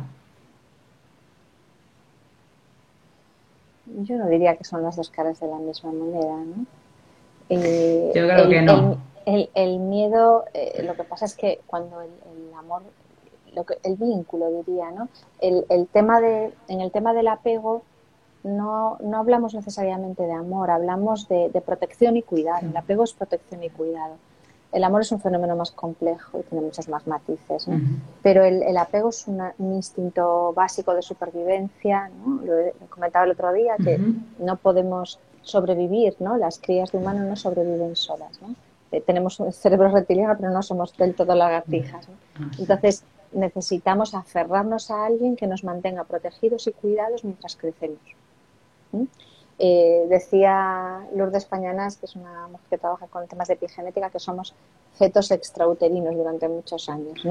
[3.85, 6.65] Yo no diría que son las dos caras de la misma moneda, ¿no?
[7.49, 8.97] Eh, yo creo que no.
[9.25, 12.09] El, miedo, eh, lo que pasa es que cuando el
[12.57, 12.83] amor
[13.83, 15.09] el vínculo diría, ¿no?
[15.39, 17.83] El, el, tema de, en el tema del apego
[18.45, 22.67] no, no hablamos necesariamente de amor, hablamos de, protección y cuidado.
[22.67, 24.15] El apego es protección y cuidado.
[24.71, 27.67] El amor es un fenómeno más complejo y tiene muchos más matices,
[28.21, 32.09] pero el, el, apego es un instinto básico de supervivencia.
[32.09, 32.43] ¿no?
[32.43, 33.99] Lo he comentado el otro día, que
[34.39, 36.37] no podemos sobrevivir, ¿no?
[36.37, 38.41] las crías de humanos no sobreviven solas.
[38.41, 38.53] ¿no?
[38.91, 42.07] Eh, tenemos un cerebro reptiliano, pero no somos del todo lagartijas.
[42.09, 42.49] ¿no?
[42.59, 43.03] Entonces,
[43.35, 47.99] necesitamos aferrarnos a alguien que nos mantenga protegidos y cuidados mientras crecemos.
[49.57, 54.19] Eh, decía Lourdes Pañanas, que es una mujer que trabaja con temas de epigenética, que
[54.19, 54.53] somos
[54.97, 57.21] fetos extrauterinos durante muchos años.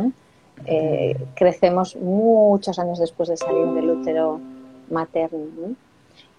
[0.67, 4.41] Eh, crecemos muchos años después de salir del útero
[4.91, 5.75] materno.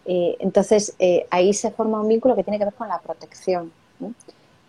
[0.05, 0.95] Eh, entonces,
[1.29, 3.71] ahí se forma un vínculo que tiene que ver con la protección.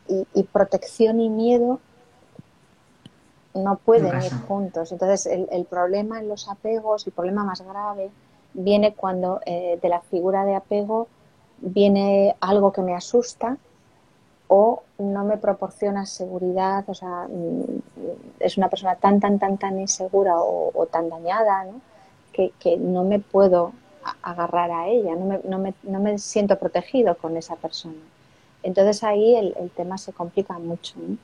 [0.09, 1.81] y, protección y miedo
[3.57, 4.93] no pueden ir juntos.
[4.93, 8.11] Entonces, el, problema en los apegos, el problema más grave,
[8.55, 11.09] viene cuando eh, de la figura de apego
[11.59, 13.57] viene algo que me asusta
[14.49, 17.83] o no me proporciona seguridad, o sea, mm,
[18.41, 21.81] es una persona tan, tan, tan, tan insegura o, tan dañada, ¿no?
[22.33, 23.73] Que, no me puedo
[24.23, 27.97] agarrar a ella, no me, no, me, no me, siento protegido con esa persona.
[28.63, 30.97] Entonces ahí el, el tema se complica mucho.
[30.99, 31.19] Entonces,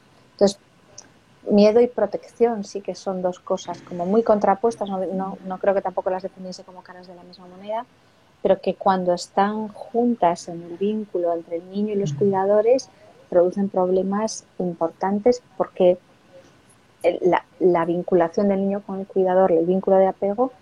[1.50, 5.82] miedo y protección sí que son dos cosas como muy contrapuestas, no, no, creo que
[5.82, 7.84] tampoco las definiese como caras de la misma moneda,
[8.42, 12.88] pero que cuando están juntas en el vínculo entre el niño y los cuidadores
[13.28, 15.98] producen problemas importantes porque
[17.22, 20.52] la, la vinculación del niño con el cuidador, el vínculo de apego,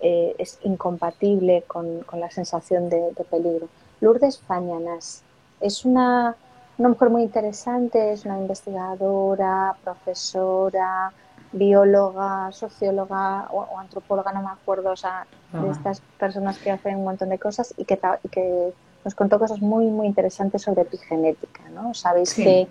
[0.00, 3.68] eh, es incompatible con, con la sensación de, de peligro.
[4.00, 5.22] Lourdes Fañanas
[5.60, 6.36] es una
[6.82, 11.12] una mujer muy interesante, es una investigadora, profesora,
[11.52, 17.04] bióloga, socióloga o, antropóloga, no me acuerdo, o sea, de estas personas que hacen un
[17.04, 18.00] montón de cosas y que,
[18.32, 18.72] que
[19.04, 21.94] nos contó cosas muy, muy interesantes sobre epigenética, ¿no?
[21.94, 22.66] Sabéis que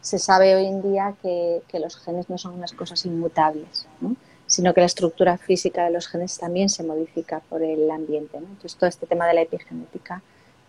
[0.00, 4.16] se sabe hoy en día que, que, los genes no son unas cosas inmutables, ¿no?
[4.46, 8.40] sino que la estructura física de los genes también se modifica por el ambiente.
[8.40, 8.46] ¿no?
[8.46, 10.22] Entonces, todo este tema de la epigenética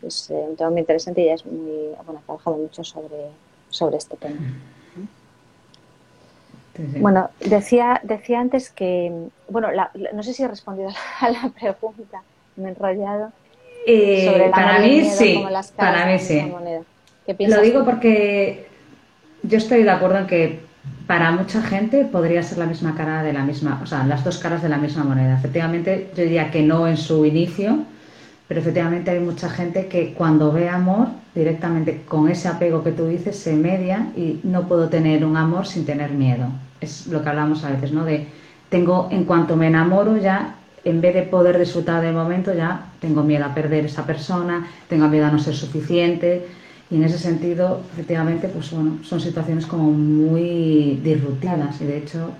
[0.03, 3.29] es eh, un tema muy interesante y ella es muy, bueno, ha trabajado mucho sobre,
[3.69, 4.39] sobre este tema.
[6.99, 9.11] Bueno, decía, decía antes que,
[9.49, 9.67] bueno,
[10.13, 10.89] no sé si he respondido
[11.19, 12.23] a la pregunta,
[12.55, 13.31] me he enrollado.
[13.85, 15.43] Eh, sobre para mí sí,
[15.75, 16.51] para mí sí.
[17.47, 18.67] Lo digo porque
[19.41, 20.59] yo estoy de acuerdo en que
[21.07, 24.37] para mucha gente podría ser la misma cara de la misma, o sea, las dos
[24.37, 25.35] caras de la misma moneda.
[25.35, 27.79] Efectivamente, yo diría que no en su inicio,
[28.51, 33.05] pero efectivamente hay mucha gente que cuando ve amor, directamente con ese apego que tú
[33.05, 36.47] dices, se media y no puedo tener un amor sin tener miedo.
[36.81, 38.03] Es lo que hablamos a veces, ¿no?
[38.03, 38.27] De
[38.67, 43.23] tengo, en cuanto me enamoro ya, en vez de poder disfrutar del momento, ya tengo
[43.23, 46.45] miedo a perder esa persona, tengo miedo a no ser suficiente.
[46.89, 52.31] Y en ese sentido, efectivamente, pues bueno, son situaciones como muy disruptivas y de hecho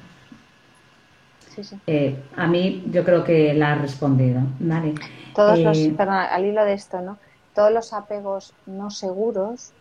[1.88, 4.42] eh, a mí yo creo que la ha respondido.
[4.60, 4.96] Vale.
[5.36, 7.18] Todos los, eh, perdón, al hilo de esto, ¿no?
[7.54, 9.72] Todos los apegos no seguros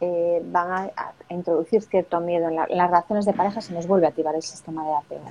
[0.00, 2.48] eh, van a, introducir cierto miedo.
[2.48, 5.24] En, las relaciones de pareja se nos vuelve a activar el sistema de apego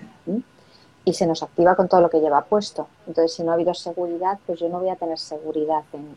[1.05, 2.87] y se nos activa con todo lo que lleva puesto.
[3.07, 6.15] Entonces, si no ha habido seguridad, pues yo no voy a tener seguridad en,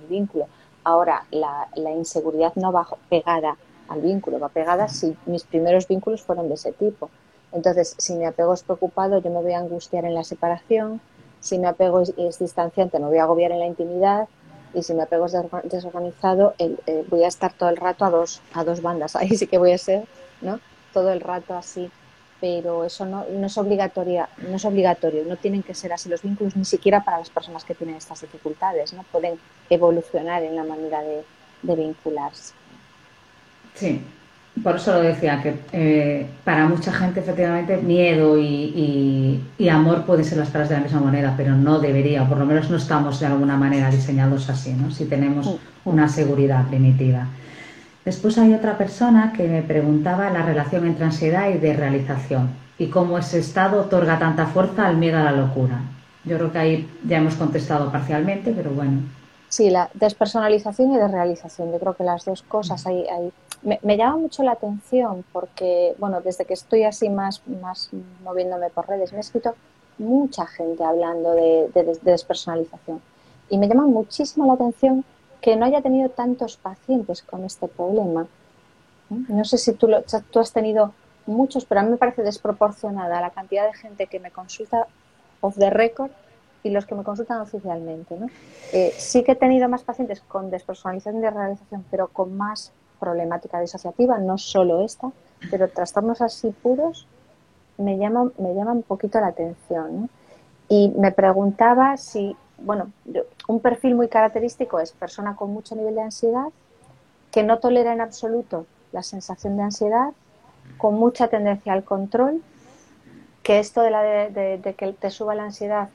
[0.00, 0.46] el vínculo.
[0.84, 3.56] Ahora, la, la, inseguridad no va pegada
[3.88, 7.10] al vínculo, va pegada si mis primeros vínculos fueron de ese tipo.
[7.56, 11.00] Entonces, si mi apego es preocupado, yo me voy a angustiar en la separación.
[11.40, 14.28] Si mi apego es, distanciante, me voy a agobiar en la intimidad.
[14.74, 15.34] Y si mi apego es
[15.64, 19.16] desorganizado, eh, voy a estar todo el rato a dos, a dos bandas.
[19.16, 20.04] Ahí sí que voy a ser,
[20.42, 20.60] ¿no?
[20.92, 21.90] Todo el rato así.
[22.42, 26.54] Pero eso no, es obligatorio, no es obligatorio, no tienen que ser así los vínculos,
[26.54, 29.02] ni siquiera para las personas que tienen estas dificultades, ¿no?
[29.04, 29.40] Pueden
[29.70, 31.24] evolucionar en la manera de,
[31.62, 32.52] de vincularse.
[33.74, 34.04] Sí,
[34.62, 40.38] por eso lo decía, que eh, para mucha gente efectivamente miedo y, amor pueden ser
[40.38, 43.20] las caras de la misma moneda, pero no debería, o por lo menos no estamos
[43.20, 44.90] de alguna manera diseñados así, ¿no?
[44.90, 45.88] si tenemos mm.
[45.88, 47.26] una seguridad primitiva.
[48.04, 53.18] Después hay otra persona que me preguntaba la relación entre ansiedad y desrealización y cómo
[53.18, 55.80] ese estado otorga tanta fuerza al miedo a la locura.
[56.24, 59.00] Yo creo que ahí ya hemos contestado parcialmente, pero bueno.
[59.48, 61.72] Sí, la despersonalización y desrealización.
[61.72, 63.32] Yo creo que las dos cosas hay, hay
[63.62, 67.90] me, llama mucho la atención porque, bueno, desde que estoy así más, más
[68.22, 69.54] moviéndome por redes, me he escrito
[69.98, 71.70] mucha gente hablando de,
[72.02, 73.00] despersonalización.
[73.48, 75.04] Y me llama muchísimo la atención
[75.40, 78.26] que no haya tenido tantos pacientes con este problema.
[79.08, 80.92] No sé si tú, lo, tú has tenido
[81.26, 84.86] muchos, pero a mí me parece desproporcionada la cantidad de gente que me consulta
[85.40, 86.10] off the record
[86.62, 88.16] y los que me consultan oficialmente.
[88.16, 88.28] ¿no?
[88.72, 93.60] Eh, sí que he tenido más pacientes con despersonalización y desrealización, pero con más problemática
[93.60, 95.10] disociativa, no solo esta,
[95.50, 97.06] pero trastornos así puros
[97.78, 100.08] me llaman, me llaman un poquito la atención.
[100.68, 102.90] Y me preguntaba si, bueno,
[103.46, 106.48] un perfil muy característico es persona con mucho nivel de ansiedad,
[107.30, 110.12] que no tolera en absoluto la sensación de ansiedad,
[110.78, 112.42] con mucha tendencia al control,
[113.42, 115.88] que esto de, la de, que te suba la ansiedad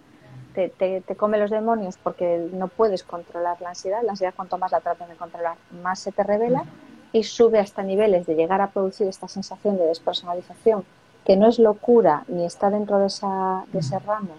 [0.54, 4.02] te, te, come los demonios porque no puedes controlar la ansiedad.
[4.04, 6.66] La ansiedad, cuanto más la traten de controlar, más se te revela
[7.14, 10.86] y sube hasta niveles de llegar a producir esta sensación de despersonalización,
[11.26, 14.36] que no es locura ni está dentro de, esa, de ese ramo,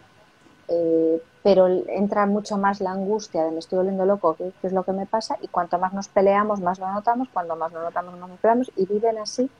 [0.68, 4.84] eh, pero entra mucho más la angustia de me estoy volviendo loco, ¿qué, es lo
[4.84, 5.36] que me pasa?
[5.42, 8.70] Y cuanto más nos peleamos, más lo notamos, cuando más lo notamos, más nos peleamos,
[8.76, 9.50] y viven así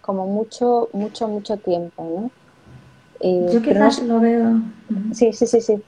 [0.00, 2.30] como mucho, mucho, mucho tiempo, ¿no?
[3.52, 4.62] Yo quizás lo veo.
[5.12, 5.82] Sí, sí, sí, sí.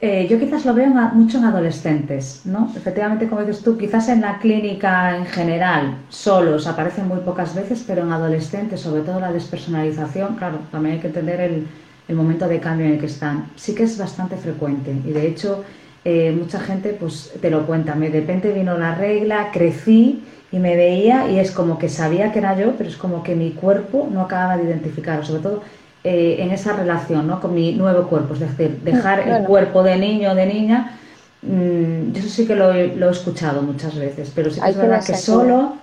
[0.00, 2.72] Eh, yo quizás lo veo mucho en adolescentes, ¿no?
[2.76, 7.82] Efectivamente, como dices tú, quizás en la clínica en general solos aparecen muy pocas veces,
[7.84, 11.66] pero en adolescentes, sobre todo la despersonalización, claro, también hay que entender el,
[12.14, 13.50] momento de cambio en el que están.
[13.56, 15.64] Sí que es bastante frecuente y de hecho
[16.04, 20.74] eh, mucha gente pues te lo cuenta, de repente vino la regla, crecí y me
[20.74, 24.08] veía y es como que sabía que era yo, pero es como que mi cuerpo
[24.10, 25.62] no acababa de identificar, sobre todo
[26.04, 27.40] eh, en esa relación ¿no?
[27.40, 30.98] con mi nuevo cuerpo, es decir, dejar el cuerpo de niño o de niña.
[31.42, 34.76] Mm, yo sí que lo he, lo he, escuchado muchas veces, pero sí que es
[34.76, 35.76] verdad que solo...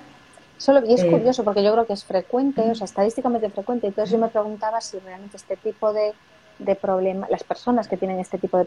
[0.57, 3.88] Solo, y es eh, curioso porque yo creo que es frecuente, o sea, estadísticamente frecuente.
[3.88, 6.13] Entonces yo me preguntaba si realmente este tipo de,
[6.59, 8.66] de problemas, las personas que tienen este tipo de,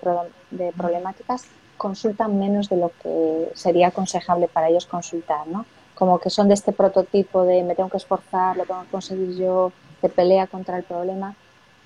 [0.51, 1.45] de problemáticas
[1.79, 5.65] consultan menos de lo que sería aconsejable para ellos consultar, ¿no?
[5.95, 9.37] Como que son de este prototipo de me tengo que esforzar, lo tengo que conseguir
[9.37, 9.73] yo,
[10.03, 11.35] de pelea contra el problema,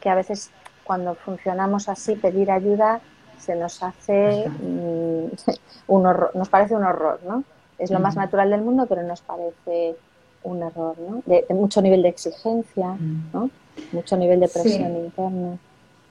[0.00, 0.50] que a veces
[0.84, 3.00] cuando funcionamos así, pedir ayuda
[3.38, 5.26] se nos hace mm,
[5.88, 7.44] un horror, nos parece un horror, ¿no?
[7.78, 9.96] Es lo más natural del mundo, pero nos parece
[10.44, 11.22] un error, ¿no?
[11.26, 12.96] De, mucho nivel de exigencia,
[13.32, 13.50] ¿no?
[13.90, 15.58] Mucho nivel de presión interna.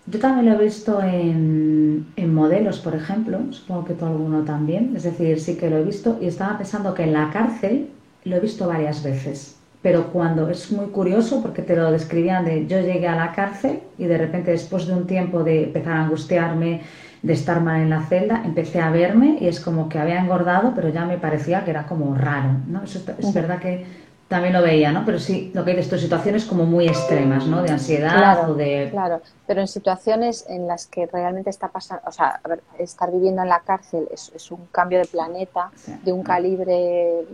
[0.07, 4.93] Yo también lo he visto en, en, modelos, por ejemplo, supongo que tú alguno también,
[4.95, 7.89] es decir, sí que lo he visto y estaba pensando que en la cárcel
[8.25, 12.67] lo he visto varias veces pero cuando es muy curioso porque te lo describían de
[12.67, 16.03] yo llegué a la cárcel y de repente después de un tiempo de empezar a
[16.03, 16.81] angustiarme,
[17.21, 20.73] de estar mal en la celda, empecé a verme y es como que había engordado,
[20.75, 22.83] pero ya me parecía que era como raro, ¿no?
[22.83, 23.85] Eso es verdad que
[24.27, 25.03] también lo veía, ¿no?
[25.05, 27.61] Pero sí, lo que hay de estas situaciones como muy extremas, ¿no?
[27.61, 28.87] De ansiedad o de...
[28.89, 32.39] Claro, pero en situaciones en las que realmente está pasando, o sea,
[32.79, 35.69] estar viviendo en la cárcel es, es un cambio de planeta
[36.03, 37.25] de un calibre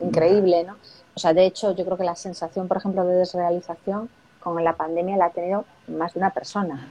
[0.00, 0.76] increíble, ¿no?
[1.14, 4.08] O sea, de hecho, yo creo que la sensación, por ejemplo, de desrealización
[4.40, 6.88] con la pandemia la ha tenido más de una persona,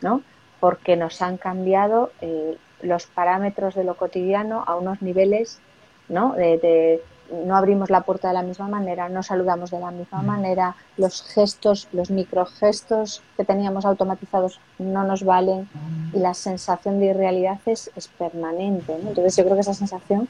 [0.00, 0.22] ¿no?
[0.60, 5.60] porque nos han cambiado eh, los parámetros de lo cotidiano a unos niveles,
[6.08, 6.32] ¿no?
[6.34, 7.02] De,
[7.44, 11.22] no abrimos la puerta de la misma manera, no saludamos de la misma manera, los
[11.22, 15.68] gestos, los microgestos que teníamos automatizados no nos valen
[16.14, 18.94] y la sensación de irrealidad es, es permanente.
[18.94, 20.26] Entonces yo creo que esa sensación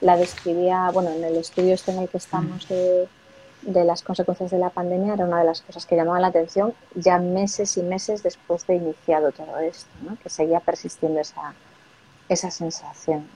[0.00, 3.08] la describía, bueno, en el estudio este en el que estamos de,
[3.62, 6.74] de las consecuencias de la pandemia era una de las cosas que llamaba la atención
[6.94, 10.16] ya meses y meses después de iniciado todo esto, ¿no?
[10.22, 11.54] que seguía persistiendo esa,
[12.28, 13.26] esa sensación.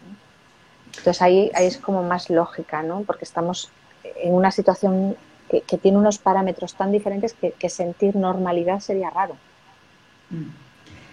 [0.87, 3.03] Entonces ahí, ahí es como más lógica, ¿no?
[3.03, 3.71] porque estamos
[4.05, 5.17] en una situación
[5.49, 9.37] que, que tiene unos parámetros tan diferentes que, que, sentir normalidad sería raro.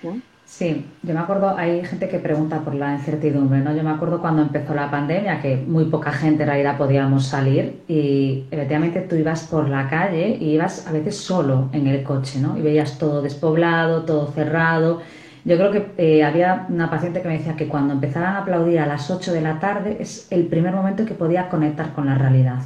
[0.04, 0.22] ¿no?
[0.48, 3.76] Sí, yo me acuerdo, hay gente que pregunta por la incertidumbre, ¿no?
[3.76, 7.82] Yo me acuerdo cuando empezó la pandemia, que muy poca gente en realidad podíamos salir
[7.86, 12.39] y efectivamente tú ibas por la calle y ibas a veces solo en el coche,
[12.39, 12.58] ¿no?
[12.58, 15.02] Y veías todo despoblado, todo cerrado.
[15.43, 18.80] Yo creo que eh, había una paciente que me decía que cuando empezaran a aplaudir
[18.80, 22.06] a las 8 de la tarde es el primer momento en que podía conectar con
[22.06, 22.62] la realidad.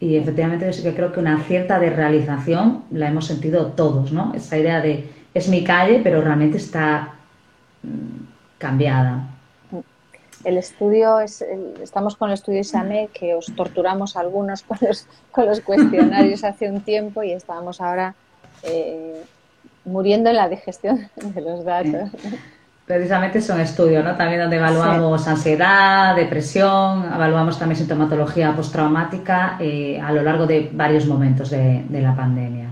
[0.00, 4.32] Y efectivamente yo sí que creo que una cierta desrealización la hemos sentido todos, ¿no?
[4.34, 7.12] Esa idea de es mi calle, pero realmente está
[7.82, 8.24] mm,
[8.56, 9.28] cambiada.
[10.44, 11.44] El estudio es,
[11.82, 16.70] estamos con el estudio ISAME que os torturamos algunos con los, con los cuestionarios hace
[16.70, 18.14] un tiempo y estábamos ahora
[18.62, 19.22] eh,
[19.84, 22.10] muriendo en la digestión de los datos.
[22.86, 24.16] Precisamente es un estudio, ¿no?
[24.16, 31.04] También donde evaluamos ansiedad, depresión, evaluamos también sintomatología postraumática eh, a lo largo de varios
[31.06, 32.68] momentos de, la pandemia.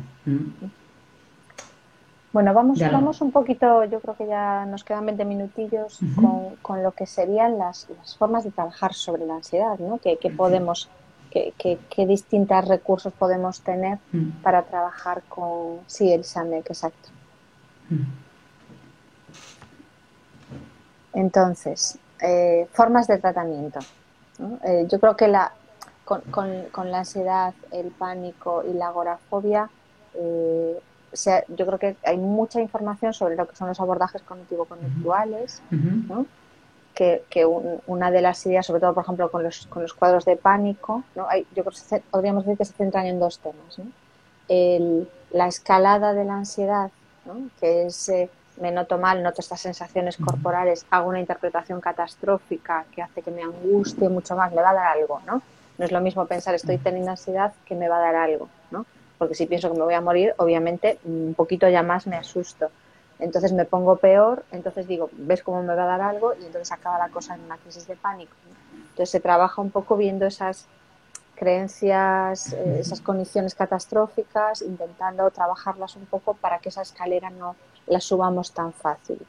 [2.35, 6.01] Bueno, vamos, vamos un poquito, yo creo que ya nos quedan 20 minutillos
[6.63, 7.87] con, lo que serían las,
[8.19, 9.99] formas de trabajar sobre la ansiedad, ¿no?
[9.99, 10.91] ¿Qué, podemos,
[11.31, 11.79] qué,
[12.09, 13.99] distintos recursos podemos tener
[14.43, 17.09] para trabajar con, sí, el SAMEC, exacto.
[21.13, 23.79] Entonces, eh, formas de tratamiento.
[24.65, 25.53] Eh, yo creo que la,
[26.05, 26.23] con,
[26.73, 29.71] con, la ansiedad, el pánico y la agorafobia,
[30.15, 30.81] eh,
[31.49, 35.63] yo creo que hay mucha información sobre lo que son los abordajes cognitivo-conductuales,
[36.95, 37.45] que,
[37.87, 41.03] una de las ideas, sobre todo, por ejemplo, con los, con los cuadros de pánico,
[41.15, 41.29] ¿no?
[41.29, 43.81] Hay, yo creo que podríamos decir que se centran en dos temas.
[45.33, 46.91] la escalada de la ansiedad,
[47.59, 53.03] que es eh, me noto mal, noto estas sensaciones corporales, hago una interpretación catastrófica que
[53.03, 55.43] hace que me angustie mucho más, me va a dar algo, ¿no?
[55.77, 58.87] No es lo mismo pensar estoy teniendo ansiedad que me va a dar algo, ¿no?
[59.25, 62.69] Porque si pienso que me voy a morir, obviamente un poquito ya más me asusto.
[63.19, 66.71] Entonces me pongo peor, entonces digo, ves cómo me va a dar algo y entonces
[66.73, 68.35] acaba la cosa en una crisis de pánico.
[68.91, 70.67] Entonces se trabaja un poco viendo esas
[71.37, 77.57] creencias, eh, esas condiciones catastróficas, intentando trabajarlas un poco para que esa escalera no
[77.87, 79.25] la subamos tan fácil.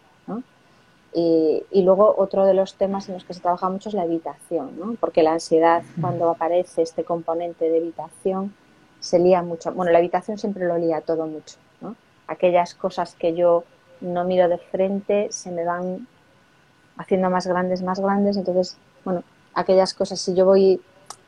[1.17, 4.03] Y, y, luego otro de los temas en los que se trabaja mucho es la
[4.03, 4.95] evitación, ¿no?
[4.99, 8.53] porque la ansiedad, cuando aparece este componente de evitación,
[9.05, 9.71] se lía mucho.
[9.71, 11.95] Bueno, la habitación siempre lo lía todo mucho, ¿no?
[12.25, 13.63] Aquellas cosas que yo
[14.01, 16.07] no miro de frente se me van
[16.97, 18.35] haciendo más grandes, más grandes.
[18.35, 20.81] Entonces, bueno, aquellas cosas, si yo voy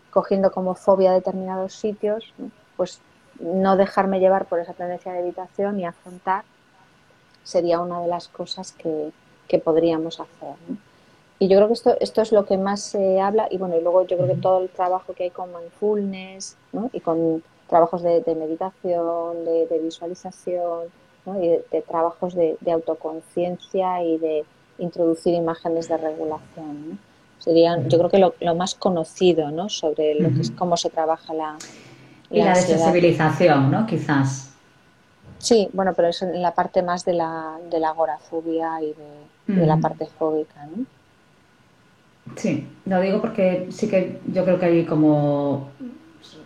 [0.09, 2.33] cogiendo como fobia a determinados sitios,
[2.75, 2.99] pues
[3.39, 6.45] no dejarme llevar por esa tendencia de evitación y afrontar
[7.43, 9.11] sería una de las cosas que,
[9.47, 10.55] que podríamos hacer.
[11.37, 13.81] Y yo creo que esto, esto es lo que más se habla y bueno, y
[13.81, 16.89] luego yo creo que todo el trabajo que hay con mindfulness ¿no?
[16.91, 20.87] y con trabajos de, meditación, de, visualización
[21.41, 24.45] y de, trabajos de, autoconciencia y de
[24.79, 26.99] introducir imágenes de regulación.
[27.39, 29.69] Serían, yo creo que lo, más conocido ¿no?
[29.69, 31.57] sobre lo que es cómo se trabaja la,
[32.29, 33.85] y la desensibilización, ¿no?
[33.85, 34.53] Quizás.
[35.37, 38.93] Sí, bueno, pero es en la parte más de la, de la agorafobia y
[39.47, 40.85] de, la parte fóbica, ¿no?
[42.35, 45.69] Sí, lo digo porque sí que yo creo que hay como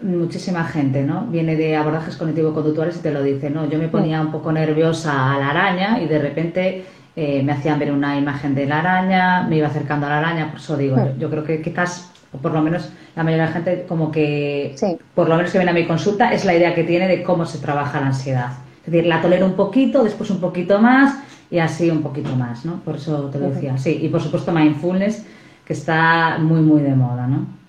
[0.01, 1.27] muchísima gente, ¿no?
[1.27, 3.69] Viene de abordajes cognitivo-conductuales y te lo dice, ¿no?
[3.69, 7.77] Yo me ponía un poco nerviosa a la araña y de repente eh, me hacían
[7.77, 10.97] ver una imagen de la araña, me iba acercando a la araña, por eso digo,
[11.19, 14.75] yo, creo que quizás, o por lo menos la mayoría de la gente, como que,
[15.13, 17.45] por lo menos que viene a mi consulta, es la idea que tiene de cómo
[17.45, 18.51] se trabaja la ansiedad.
[18.86, 21.19] Es decir, la tolero un poquito, después un poquito más
[21.51, 22.79] y así un poquito más, ¿no?
[22.79, 23.77] Por eso te lo decía.
[23.77, 25.25] Sí, y por supuesto mindfulness,
[25.65, 27.61] que está muy, muy de moda, ¿no?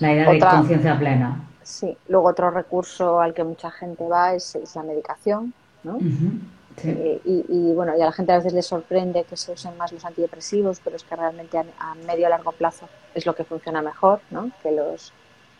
[0.00, 1.40] La idea de conciencia plena.
[1.62, 5.52] Sí, luego otro recurso al que mucha gente va es, la medicación,
[5.82, 5.98] ¿no?
[6.84, 9.92] Eh, y, bueno, y a la gente a veces le sorprende que se usen más
[9.92, 13.80] los antidepresivos, pero es que realmente a, medio a largo plazo es lo que funciona
[13.82, 14.50] mejor, ¿no?
[14.62, 15.12] Que los,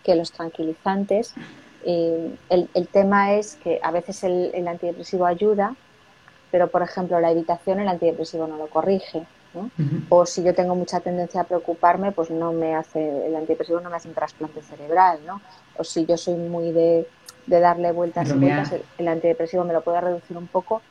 [0.05, 1.35] que los tranquilizantes.
[1.85, 5.75] el, el, tema es que a veces el, el antidepresivo ayuda,
[6.51, 9.27] pero por ejemplo la evitación el antidepresivo no lo corrige.
[10.09, 13.91] O si yo tengo mucha tendencia a preocuparme, pues no me hace, el antidepresivo no
[13.91, 15.41] me hace un trasplante cerebral, ¿no?
[15.77, 17.07] O si yo soy muy de,
[17.47, 20.83] darle vueltas y vueltas, el, antidepresivo me lo puede reducir un poco,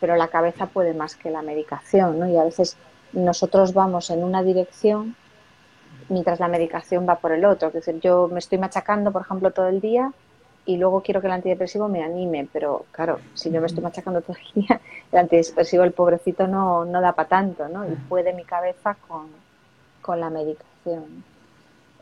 [0.00, 2.28] pero la cabeza puede más que la medicación, ¿no?
[2.28, 2.76] Y a veces
[3.12, 5.16] nosotros vamos en una dirección
[6.08, 7.68] mientras la medicación va por el otro.
[7.68, 10.12] Es decir, yo me estoy machacando, por ejemplo, todo el día
[10.64, 14.20] y luego quiero que el antidepresivo me anime, pero claro, si yo me estoy machacando
[14.22, 14.80] todo el día,
[15.12, 17.86] el antidepresivo, el pobrecito, no, no da para tanto, ¿no?
[17.86, 19.28] Y puede mi cabeza con,
[20.00, 21.24] con la medicación.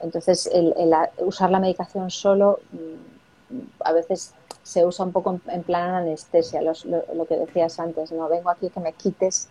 [0.00, 0.74] Entonces, el,
[1.18, 6.72] usar la medicación solo mm, a veces se usa un poco en, plan anestesia, lo,
[7.14, 8.28] lo, que decías antes, ¿no?
[8.28, 9.48] Vengo aquí que me quites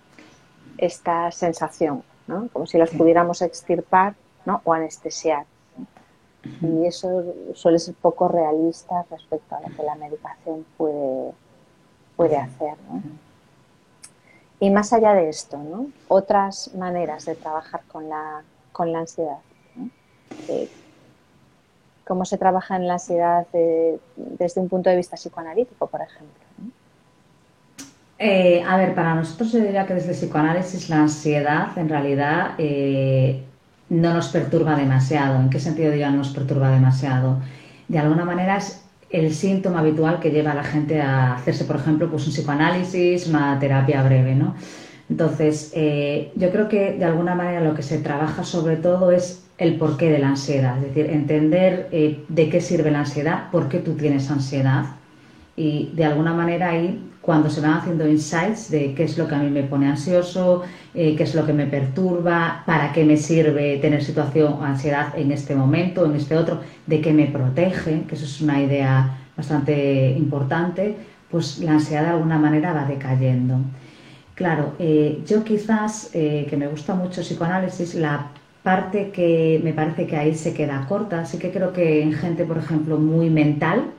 [0.78, 2.48] esta sensación, ¿no?
[2.54, 4.62] Como si las pudiéramos extirpar, ¿no?
[4.64, 5.46] O anestesiar.
[6.62, 7.24] Y eso
[7.54, 11.34] suele ser poco realista respecto a lo que la medicación puede,
[12.16, 12.76] puede hacer.
[14.60, 15.88] Y más allá de esto, ¿no?
[16.08, 19.40] otras maneras de trabajar con la, con la ansiedad.
[20.48, 20.70] Eh,
[22.06, 23.46] ¿Cómo se trabaja en la ansiedad
[24.16, 26.44] desde un punto de vista psicoanalítico, por ejemplo?
[28.18, 32.56] Eh, a ver, para nosotros yo diría que desde el psicoanálisis la ansiedad en realidad
[32.58, 33.46] eh,
[33.90, 35.40] no nos perturba demasiado.
[35.40, 37.40] ¿En qué sentido digo no nos perturba demasiado?
[37.88, 41.78] De alguna manera es el síntoma habitual que lleva a la gente a hacerse, por
[41.78, 44.56] ejemplo, pues un psicoanálisis, una terapia breve, ¿no?
[45.10, 49.44] Entonces, eh, yo creo que de alguna manera lo que se trabaja sobre todo es
[49.58, 53.68] el porqué de la ansiedad, es decir, entender eh, de qué sirve la ansiedad, por
[53.70, 54.86] qué tú tienes ansiedad
[55.56, 59.36] y de alguna manera ahí cuando se van haciendo insights de qué es lo que
[59.36, 60.64] a mí me pone ansioso,
[60.96, 65.14] eh, qué es lo que me perturba, para qué me sirve tener situación o ansiedad
[65.16, 69.16] en este momento, en este otro, de qué me protege, que eso es una idea
[69.38, 70.96] bastante importante,
[71.30, 73.58] pues la ansiedad de alguna manera va decayendo.
[74.34, 78.32] Claro, eh, yo quizás, eh, que me gusta mucho psicoanálisis, la
[78.64, 82.44] parte que me parece que ahí se queda corta, sí que creo que en gente,
[82.44, 83.92] por ejemplo, muy mental,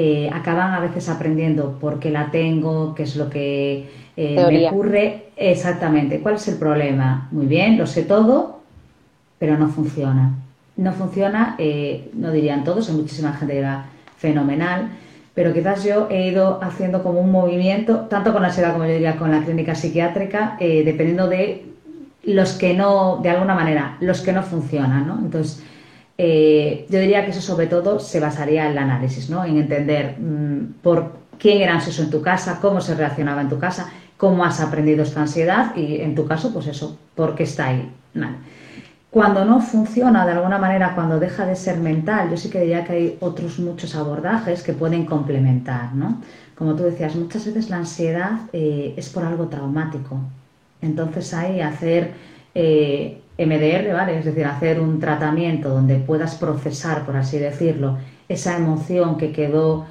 [0.00, 4.68] eh, acaban a veces aprendiendo por qué la tengo, qué es lo que eh, me
[4.68, 7.26] ocurre exactamente, cuál es el problema.
[7.32, 8.60] Muy bien, lo sé todo,
[9.40, 10.36] pero no funciona.
[10.76, 13.86] No funciona, eh, no dirían todos, hay muchísima gente que era
[14.16, 14.90] fenomenal,
[15.34, 18.92] pero quizás yo he ido haciendo como un movimiento, tanto con la SEDA como yo
[18.92, 21.66] diría con la clínica psiquiátrica, dependiendo de
[22.22, 25.18] los que no, de alguna manera, los que no funcionan, ¿no?
[25.18, 25.60] Entonces,
[26.20, 29.44] eh, yo diría que eso sobre todo se basaría en el análisis, ¿no?
[29.44, 33.60] en entender mm, por quién era ansioso en tu casa, cómo se reaccionaba en tu
[33.60, 37.66] casa, cómo has aprendido esta ansiedad y en tu caso, pues eso, por qué está
[37.66, 37.88] ahí.
[39.10, 42.84] Cuando no funciona de alguna manera, cuando deja de ser mental, yo sí que diría
[42.84, 45.94] que hay otros muchos abordajes que pueden complementar.
[45.94, 46.20] ¿no?
[46.56, 50.18] Como tú decías, muchas veces la ansiedad eh, es por algo traumático.
[50.82, 52.12] Entonces hay hacer
[52.54, 54.18] eh, MDR, ¿vale?
[54.18, 57.96] Es decir, hacer un tratamiento donde puedas procesar, por así decirlo,
[58.28, 59.86] esa emoción que quedó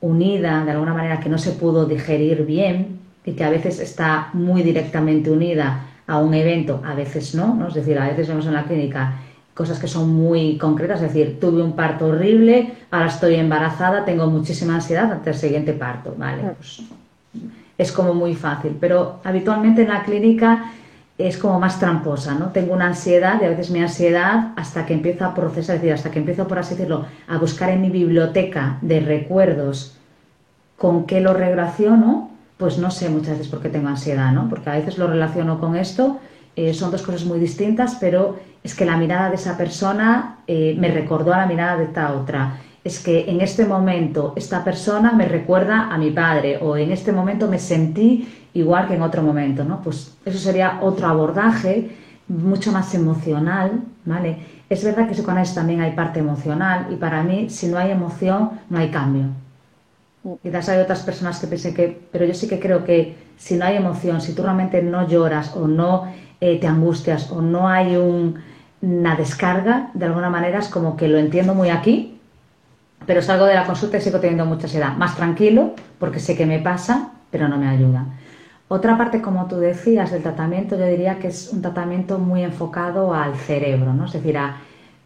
[0.00, 4.30] unida de alguna manera que no se pudo digerir bien y que a veces está
[4.32, 7.68] muy directamente unida a un evento, a veces no, ¿no?
[7.68, 9.14] Es decir, a veces vemos en la clínica
[9.52, 14.26] cosas que son muy concretas, es decir, tuve un parto horrible, ahora estoy embarazada, tengo
[14.26, 16.42] muchísima ansiedad ante el siguiente parto, ¿vale?
[16.56, 16.82] Pues
[17.78, 20.72] es como muy fácil, pero habitualmente en la clínica
[21.18, 22.50] es como más tramposa, ¿no?
[22.50, 25.94] Tengo una ansiedad y a veces mi ansiedad hasta que empiezo a procesar, es decir,
[25.94, 29.96] hasta que empiezo, por así decirlo, a buscar en mi biblioteca de recuerdos
[30.76, 34.48] con qué lo relaciono, pues no sé muchas veces por qué tengo ansiedad, ¿no?
[34.48, 36.20] Porque a veces lo relaciono con esto,
[36.54, 40.74] eh, son dos cosas muy distintas, pero es que la mirada de esa persona eh,
[40.78, 42.58] me recordó a la mirada de esta otra.
[42.86, 47.10] Es que en este momento esta persona me recuerda a mi padre o en este
[47.10, 49.82] momento me sentí igual que en otro momento, ¿no?
[49.82, 51.90] Pues eso sería otro abordaje
[52.28, 54.36] mucho más emocional, ¿vale?
[54.70, 57.90] Es verdad que con eso también hay parte emocional y para mí si no hay
[57.90, 59.24] emoción no hay cambio.
[60.44, 63.64] Quizás hay otras personas que piensen que, pero yo sí que creo que si no
[63.64, 66.06] hay emoción, si tú realmente no lloras o no
[66.40, 67.96] eh, te angustias o no hay
[68.80, 72.15] una descarga, de alguna manera es como que lo entiendo muy aquí,
[73.04, 74.96] pero salgo de la consulta y sigo teniendo mucha ansiedad.
[74.96, 78.06] Más tranquilo, porque sé que me pasa, pero no me ayuda.
[78.68, 83.14] Otra parte, como tú decías, del tratamiento, yo diría que es un tratamiento muy enfocado
[83.14, 84.06] al cerebro, ¿no?
[84.06, 84.56] Es decir, a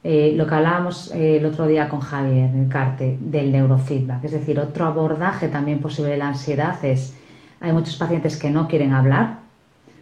[0.02, 4.24] eh, lo que hablábamos eh, el otro día con Javier, el CARTE, del neurofeedback.
[4.24, 7.14] Es decir, otro abordaje también posible de la ansiedad es,
[7.60, 9.40] hay muchos pacientes que no quieren hablar,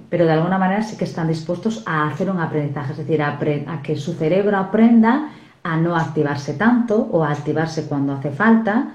[0.09, 3.39] pero de alguna manera sí que están dispuestos a hacer un aprendizaje, es decir, a
[3.83, 5.31] que su cerebro aprenda
[5.69, 8.93] a no activarse tanto o a activarse cuando hace falta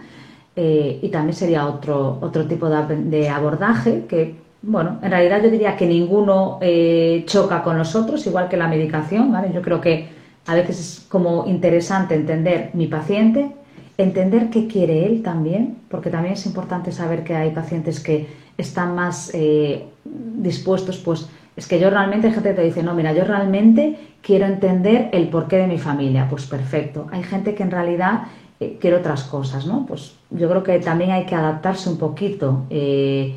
[0.56, 5.76] eh, y también sería otro, otro tipo de, abordaje que, bueno, en realidad yo diría
[5.76, 9.52] que ninguno eh, choca con los otros, igual que la medicación, ¿vale?
[9.54, 10.10] Yo creo que
[10.46, 13.52] a veces es como interesante entender mi paciente,
[13.98, 18.96] entender qué quiere él también, porque también es importante saber que hay pacientes que están
[18.96, 23.14] más eh, dispuestos, pues es que yo realmente, hay gente que te dice, no, mira,
[23.14, 27.08] yo realmente quiero entender el porqué de mi familia, pues perfecto.
[27.12, 28.24] Hay gente que en realidad
[28.60, 29.86] eh, quiere otras cosas, ¿no?
[29.86, 33.36] Pues yo creo que también hay que adaptarse un poquito eh,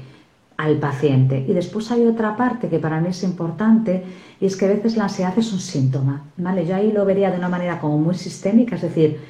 [0.56, 1.44] al paciente.
[1.46, 4.02] Y después hay otra parte que para mí es importante
[4.40, 6.66] y es que a veces la ansiedad es un síntoma, ¿vale?
[6.66, 9.20] Yo ahí lo vería de una manera como muy sistémica, es decir,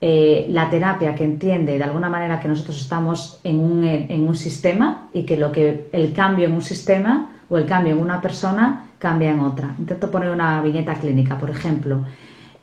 [0.00, 4.36] eh, la terapia que entiende de alguna manera que nosotros estamos en un, en un
[4.36, 8.20] sistema y que lo que el cambio en un sistema o el cambio en una
[8.20, 9.74] persona cambia en otra.
[9.78, 12.04] Intento poner una viñeta clínica, por ejemplo.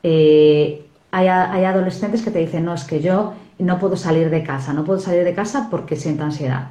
[0.03, 4.73] Eh, hay, adolescentes que te dicen, no, es que yo no puedo salir de casa,
[4.73, 6.69] no puedo salir de casa porque siento ansiedad.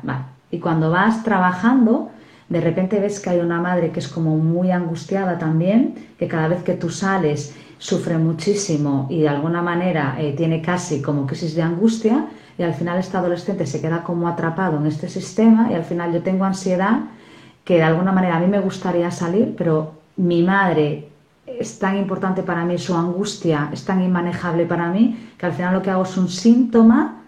[0.50, 2.10] Y cuando vas trabajando,
[2.48, 6.48] de repente ves que hay una madre que es como muy angustiada también, que cada
[6.48, 11.54] vez que tú sales sufre muchísimo y de alguna manera eh, tiene casi como crisis
[11.54, 12.26] de angustia
[12.58, 16.12] y al final este adolescente se queda como atrapado en este sistema y al final
[16.12, 17.00] yo tengo ansiedad
[17.64, 21.08] que de alguna manera a mí me gustaría salir, pero mi madre
[21.46, 25.74] es tan importante para mí, su angustia es tan inmanejable para mí, que al final
[25.74, 27.22] lo que hago es un síntoma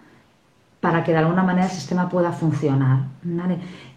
[0.79, 3.03] para que de alguna manera el sistema pueda funcionar.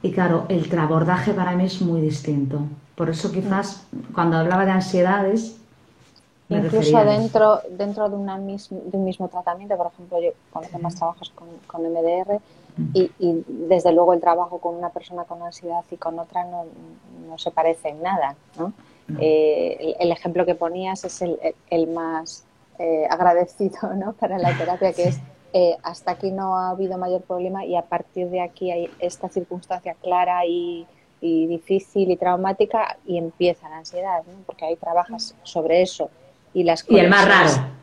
[0.03, 2.61] Y claro, el abordaje para mí es muy distinto.
[2.95, 5.61] Por eso quizás cuando hablaba de ansiedades...
[6.49, 11.30] Incluso dentro, dentro de, una de un mismo tratamiento, por ejemplo, yo cuando más trabajas
[11.30, 12.40] con, con MDR,
[12.92, 16.66] y, desde luego el trabajo con una persona con ansiedad y con otra no,
[17.28, 18.36] no se parece en nada.
[18.59, 18.72] ¿no?
[19.18, 21.38] Eh, el, ejemplo que ponías es el,
[21.70, 22.44] el más
[22.78, 24.12] eh, agradecido ¿no?
[24.12, 25.20] para la terapia, que es
[25.53, 29.28] eh, hasta aquí no ha habido mayor problema y a partir de aquí hay esta
[29.28, 30.86] circunstancia clara y,
[31.22, 34.34] y difícil y traumática y empieza la ansiedad, ¿no?
[34.44, 36.11] porque ahí trabajas sobre eso.
[36.57, 37.76] Y, las y el más raro.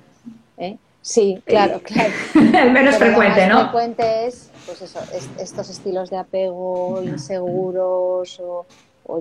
[1.04, 2.14] Sí, claro, claro.
[2.34, 3.64] el menos frecuente, ¿no?
[3.64, 5.00] frecuente es pues eso,
[5.38, 8.66] estos estilos de apego inseguros o,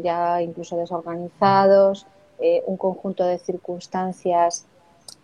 [0.00, 2.07] ya incluso desorganizados,
[2.38, 4.64] eh, un conjunto de circunstancias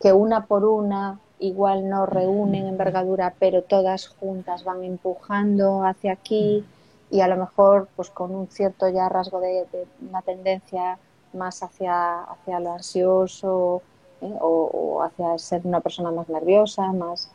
[0.02, 6.64] que una por una igual no reúnen envergadura, pero todas juntas van empujando hacia aquí
[7.08, 9.64] y a lo mejor pues con un cierto ya rasgo de,
[10.06, 10.98] una tendencia
[11.32, 13.80] más hacia, hacia lo ansioso
[14.20, 14.34] ¿eh?
[14.40, 17.30] o, o, hacia ser una persona más nerviosa, más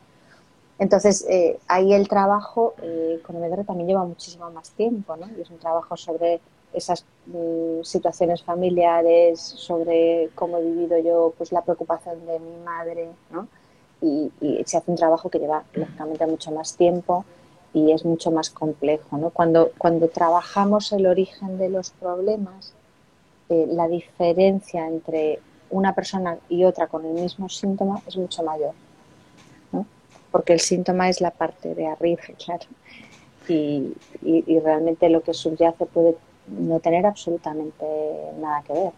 [0.78, 5.28] entonces, eh, ahí el trabajo eh, con MDR también lleva muchísimo más tiempo, ¿no?
[5.38, 6.40] Y es un trabajo sobre
[6.72, 13.08] esas mm, situaciones familiares, sobre cómo he vivido yo pues la preocupación de mi madre,
[13.30, 13.46] ¿no?
[14.00, 14.32] Y,
[14.66, 17.24] se hace un trabajo que lleva, lógicamente, mucho más tiempo
[17.72, 19.30] y es mucho más complejo, ¿no?
[19.30, 22.72] Cuando, cuando trabajamos el origen de los problemas,
[23.48, 25.40] eh, la diferencia entre
[25.76, 28.74] una persona y otra con el mismo síntoma es mucho mayor
[30.34, 32.64] porque el síntoma es la parte de arriba, claro.
[33.46, 33.94] Y,
[34.64, 36.16] realmente lo que subyace puede
[36.48, 37.84] no tener absolutamente
[38.40, 38.92] nada que ver.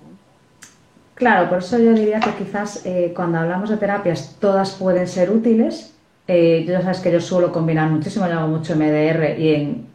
[1.15, 5.31] Claro, por eso yo diría que quizás eh, cuando hablamos de terapias todas pueden ser
[5.31, 5.95] útiles.
[6.27, 9.87] Eh, ya sabes que yo suelo combinar muchísimo, yo hago mucho MDR y en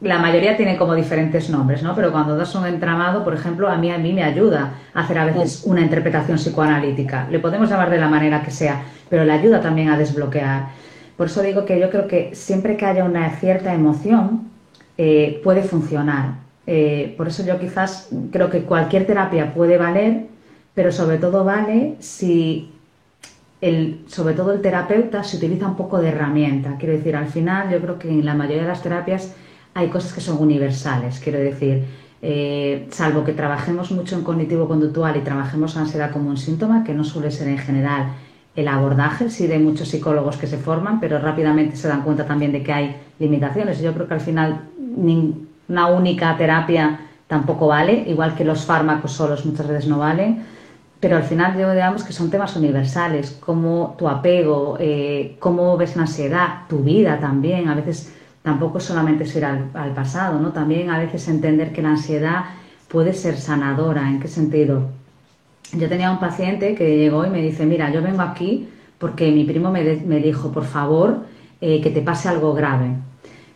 [0.00, 1.94] la mayoría tienen como diferentes nombres, ¿no?
[1.94, 5.18] Pero cuando das un entramado, por ejemplo, a mí a mí me ayuda a hacer
[5.18, 7.26] a veces una interpretación psicoanalítica.
[7.30, 10.68] Le podemos llamar de la manera que sea, pero le ayuda también a desbloquear.
[11.16, 14.48] Por eso digo que yo creo que siempre que haya una cierta emoción,
[14.96, 16.34] eh, puede funcionar.
[16.66, 20.26] Eh, por eso yo quizás creo que cualquier terapia puede valer,
[20.74, 22.70] pero sobre todo vale si
[23.60, 26.76] el, sobre todo el terapeuta se utiliza un poco de herramienta.
[26.78, 29.34] Quiero decir, al final yo creo que en la mayoría de las terapias
[29.74, 31.84] hay cosas que son universales, quiero decir,
[32.20, 36.94] eh, salvo que trabajemos mucho en cognitivo conductual y trabajemos ansiedad como un síntoma, que
[36.94, 38.08] no suele ser en general
[38.56, 42.50] el abordaje, sí de muchos psicólogos que se forman, pero rápidamente se dan cuenta también
[42.50, 43.80] de que hay limitaciones.
[43.80, 44.62] Yo creo que al final
[45.68, 46.98] una única terapia
[47.28, 50.42] tampoco vale, igual que los fármacos solos muchas veces no valen,
[50.98, 56.02] pero al final digamos que son temas universales, como tu apego, eh, cómo ves la
[56.02, 58.12] ansiedad, tu vida también, a veces
[58.48, 60.52] tampoco solamente es ir al, pasado, ¿no?
[60.52, 62.44] También a veces entender que la ansiedad
[62.88, 64.08] puede ser sanadora.
[64.08, 64.88] ¿En qué sentido?
[65.74, 69.44] Yo tenía un paciente que llegó y me dice, mira, yo vengo aquí porque mi
[69.44, 71.26] primo me, dijo, por favor,
[71.60, 72.86] eh, que te pase algo grave.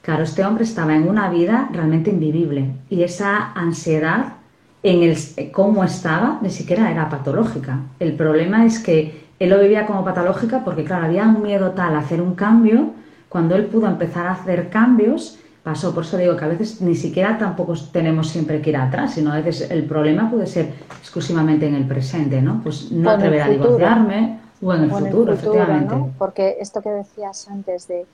[0.03, 4.35] Claro, este hombre estaba en una vida realmente invivible y esa ansiedad
[4.83, 5.17] en el
[5.53, 7.79] cómo estaba ni siquiera era patológica.
[7.99, 11.95] El problema es que él lo vivía como patológica porque, claro, había un miedo tal
[11.95, 12.93] a hacer un cambio
[13.33, 15.95] cuando él pudo empezar a hacer cambios, pasó.
[15.95, 19.33] Por eso digo que a veces ni siquiera tampoco tenemos siempre que ir atrás, sino
[19.33, 22.61] a veces el problema puede ser exclusivamente en el presente, ¿no?
[22.63, 25.95] Pues no atrever a divorciarme o en el futuro, efectivamente.
[26.19, 28.05] Porque esto que decías antes de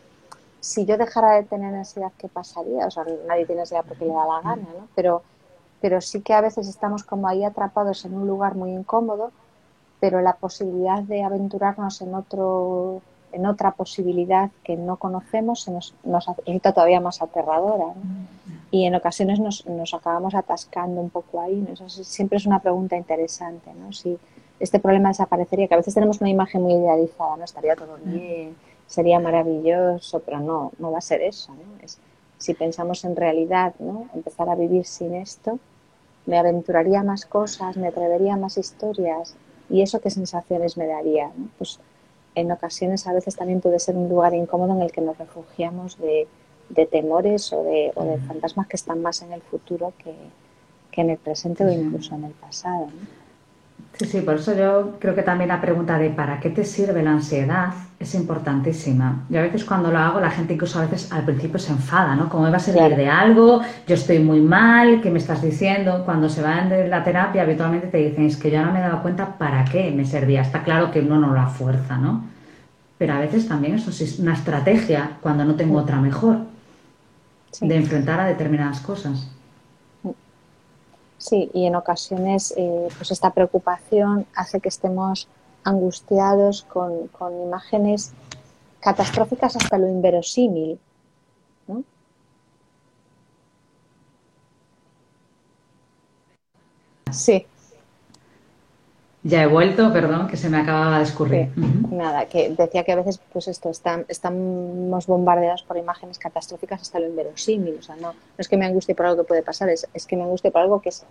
[0.60, 2.86] si yo dejara de tener ansiedad, ¿qué pasaría?
[2.86, 4.86] O sea, nadie tiene ansiedad porque le da la gana, ¿no?
[4.94, 5.22] Pero,
[5.80, 9.32] pero sí que a veces estamos como ahí atrapados en un lugar muy incómodo,
[9.98, 13.02] pero la posibilidad de aventurarnos en otro
[13.32, 17.94] en otra posibilidad que no conocemos se nos, nos resulta todavía más aterradora.
[18.70, 21.66] Y en ocasiones nos, nos, acabamos atascando un poco ahí.
[21.72, 23.70] Eso siempre es una pregunta interesante.
[23.74, 23.92] ¿no?
[23.92, 24.18] Si
[24.60, 28.56] este problema desaparecería, que a veces tenemos una imagen muy idealizada, no estaría todo bien,
[28.86, 31.52] sería maravilloso, pero no, no va a ser eso.
[31.52, 31.82] ¿no?
[31.82, 31.98] Es,
[32.38, 34.06] si pensamos en realidad, ¿no?
[34.14, 35.58] empezar a vivir sin esto,
[36.26, 39.34] me aventuraría más cosas, me atrevería más historias.
[39.70, 41.28] ¿Y eso qué sensaciones me daría?
[41.36, 41.48] ¿no?
[41.56, 41.80] Pues
[42.40, 45.98] en ocasiones a veces también puede ser un lugar incómodo en el que nos refugiamos
[45.98, 46.26] de,
[46.90, 47.92] temores o de,
[48.26, 50.14] fantasmas que están más en el futuro que,
[51.00, 52.88] en el presente o incluso en el pasado.
[53.94, 57.02] Sí, sí, por eso yo creo que también la pregunta de ¿para qué te sirve
[57.02, 57.72] la ansiedad?
[57.98, 59.24] es importantísima.
[59.28, 62.14] Yo a veces cuando lo hago, la gente incluso a veces al principio se enfada,
[62.14, 62.28] ¿no?
[62.28, 66.02] Como me va a servir de algo, yo estoy muy mal, ¿qué me estás diciendo?
[66.04, 68.82] Cuando se van de la terapia, habitualmente te dicen, es que yo no me he
[68.82, 70.42] dado cuenta para qué me servía.
[70.42, 72.24] Está claro que uno no la fuerza, ¿no?
[72.98, 76.38] Pero a veces también eso es una estrategia cuando no tengo otra mejor
[77.60, 79.28] de enfrentar a determinadas cosas.
[81.18, 85.28] Sí, y en ocasiones eh, pues esta preocupación hace que estemos
[85.64, 88.12] angustiados con, con imágenes
[88.80, 90.78] catastróficas hasta lo inverosímil.
[91.66, 91.82] ¿no?
[97.10, 97.46] Sí.
[99.28, 101.50] Ya he vuelto, perdón, que se me acababa de escurrir.
[101.90, 103.70] Nada, que decía que a veces, pues esto,
[104.08, 107.76] estamos bombardeados por imágenes catastróficas hasta lo inverosímil.
[107.78, 110.16] O sea, no, es que me angustie por algo que puede pasar, es, es que
[110.16, 111.04] me angustie por algo que es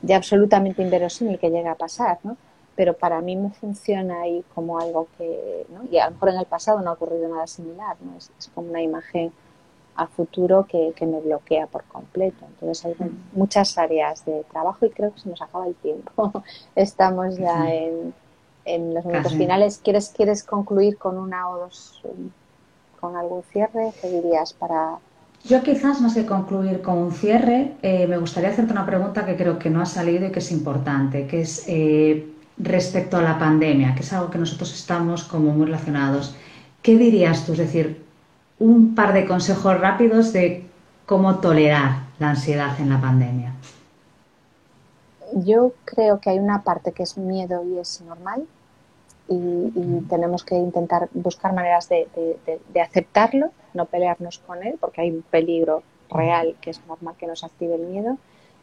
[0.00, 2.38] de absolutamente inverosímil que llega a pasar, ¿no?
[2.74, 5.84] pero para mí me funciona ahí como algo que, ¿no?
[5.90, 8.16] y a lo mejor en el pasado no ha ocurrido nada similar, ¿no?
[8.16, 9.32] es, como una imagen
[9.96, 12.44] a futuro que, me bloquea por completo.
[12.46, 12.94] Entonces hay
[13.32, 16.44] muchas áreas de trabajo y creo que se nos acaba el tiempo.
[16.74, 18.14] Estamos ya en,
[18.64, 19.80] en los momentos finales.
[19.82, 22.02] ¿Quieres, ¿Quieres concluir con una o dos,
[23.00, 23.92] con algún cierre?
[24.00, 24.98] ¿Qué dirías para,
[25.44, 29.36] yo quizás más que concluir con un cierre, eh, me gustaría hacerte una pregunta que
[29.36, 32.26] creo que no ha salido y que es importante, que es eh,
[32.58, 36.34] respecto a la pandemia, que es algo que nosotros estamos como muy relacionados.
[36.82, 37.52] ¿Qué dirías tú?
[37.52, 38.05] Es decir,
[38.58, 40.66] un par de consejos rápidos de
[41.04, 43.52] cómo tolerar la ansiedad en la pandemia.
[45.34, 48.46] Yo creo que hay una parte que es miedo y es normal
[49.28, 49.72] y,
[50.08, 52.08] tenemos que intentar buscar maneras de,
[52.72, 57.26] de, aceptarlo, no pelearnos con él, porque hay un peligro real que es normal que
[57.26, 58.18] nos active el miedo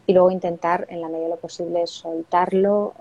[0.08, 2.94] y luego intentar en la medida de lo posible soltarlo,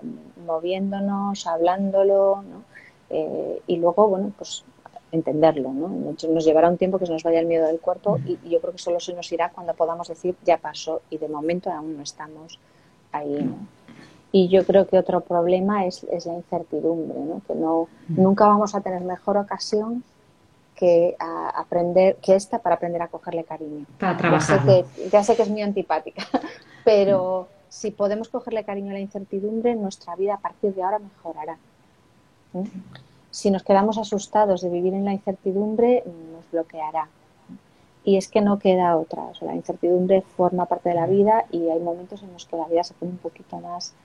[0.45, 2.63] moviéndonos, hablándolo, ¿no?
[3.09, 4.65] Eh, y luego, bueno, pues
[5.13, 5.87] entenderlo, ¿no?
[5.87, 8.73] Nos llevará un tiempo que se nos vaya el miedo del cuerpo y, yo creo
[8.73, 12.03] que solo se nos irá cuando podamos decir ya pasó y de momento aún no
[12.03, 12.59] estamos
[13.11, 13.47] ahí,
[14.31, 17.41] Y yo creo que otro problema es, es la incertidumbre, ¿no?
[17.47, 20.03] Que no, nunca vamos a tener mejor ocasión
[20.75, 23.85] que a aprender que esta para aprender a cogerle cariño.
[23.99, 24.65] Para trabajar.
[24.65, 26.27] Ya sé que, ya sé que es muy antipática,
[26.83, 31.57] pero si podemos cogerle cariño a la incertidumbre, nuestra vida a partir de ahora mejorará.
[33.33, 37.09] Si nos quedamos asustados de vivir en la incertidumbre, nos bloqueará.
[38.03, 39.23] Y es que no queda otra.
[39.41, 42.83] la incertidumbre forma parte de la vida y hay momentos en los que la vida
[42.83, 43.95] se pone un poquito más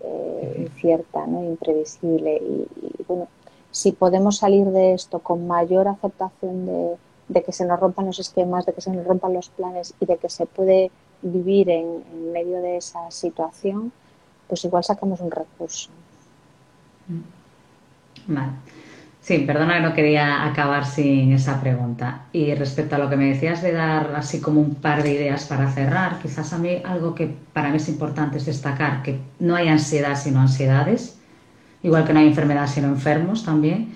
[0.00, 1.44] eh, incierta, ¿no?
[1.44, 2.38] imprevisible.
[2.38, 3.28] Y, y, bueno,
[3.70, 6.96] si podemos salir de esto con mayor aceptación
[7.28, 10.06] de, que se nos rompan los esquemas, de que se nos rompan los planes y
[10.06, 13.92] de que se puede vivir en, medio de esa situación,
[14.48, 15.90] pues igual sacamos un recurso.
[17.06, 17.37] Mm.
[18.28, 18.52] Vale.
[19.20, 22.26] Sí, perdona que no quería acabar sin esa pregunta.
[22.32, 25.44] Y respecto a lo que me decías de dar así como un par de ideas
[25.44, 29.54] para cerrar, quizás a mí algo que para mí es importante es destacar que no
[29.56, 31.18] hay ansiedad sino ansiedades
[31.82, 33.94] igual que no hay enfermedad sino enfermos también.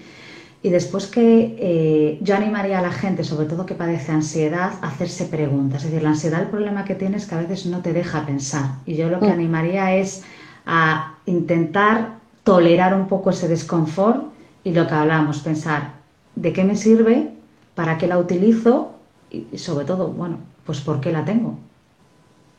[0.65, 4.89] Y después que eh, yo animaría a la gente, sobre todo que padece ansiedad, a
[4.89, 5.83] hacerse preguntas.
[5.83, 8.25] Es decir, la ansiedad, el problema que tienes es que a veces no te deja
[8.27, 8.77] pensar.
[8.87, 9.33] Y yo lo que mm.
[9.33, 10.23] animaría es
[10.65, 14.25] a intentar tolerar un poco ese desconfort
[14.65, 15.93] y lo que hablamos, pensar
[16.35, 17.33] de qué me sirve,
[17.75, 18.93] para qué la utilizo
[19.31, 21.59] y sobre todo, bueno, pues por qué la tengo.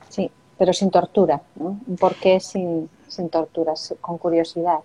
[0.09, 1.79] Sí, pero sin tortura, ¿no?
[1.99, 3.93] ¿Por qué sin, sin torturas?
[4.01, 4.79] Con curiosidad.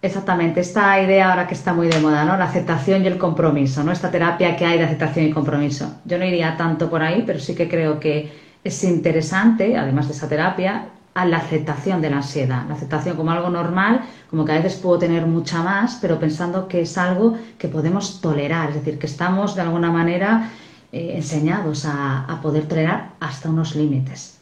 [0.00, 2.36] Exactamente, esta idea ahora que está muy de moda, ¿no?
[2.36, 3.92] La aceptación y el compromiso, ¿no?
[3.92, 5.96] Esta terapia que hay de aceptación y compromiso.
[6.04, 10.14] Yo no iría tanto por ahí, pero sí que creo que es interesante, además de
[10.14, 14.52] esa terapia, a la aceptación de la ansiedad, la aceptación como algo normal, como que
[14.52, 18.74] a veces puedo tener mucha más, pero pensando que es algo que podemos tolerar, es
[18.74, 20.50] decir, que estamos de alguna manera
[20.92, 24.38] eh, enseñados a, poder tolerar hasta unos límites.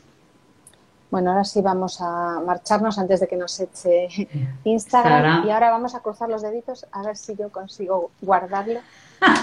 [1.13, 4.09] Bueno, ahora sí vamos a marcharnos antes de que nos eche
[4.65, 5.47] Instagram.
[5.47, 8.81] Y ahora vamos a cruzar los deditos a ver si yo consigo guardarlo,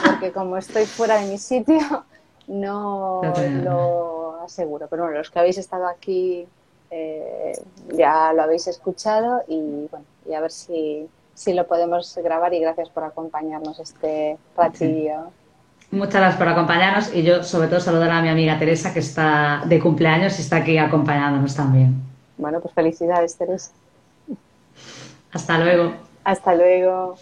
[0.05, 2.03] porque como estoy fuera de mi sitio,
[2.47, 3.21] no
[3.63, 4.87] lo aseguro.
[4.89, 6.45] Pero bueno, los que habéis estado aquí
[6.91, 7.53] eh,
[7.93, 12.59] ya lo habéis escuchado y bueno, y a ver si, si lo podemos grabar y
[12.59, 15.31] gracias por acompañarnos este ratillo.
[15.91, 19.63] Muchas gracias por acompañarnos y yo sobre todo saludar a mi amiga Teresa que está
[19.65, 22.01] de cumpleaños y está aquí acompañándonos también.
[22.37, 23.71] Bueno, pues felicidades Teresa.
[25.33, 25.93] Hasta luego.
[26.23, 27.15] Hasta luego.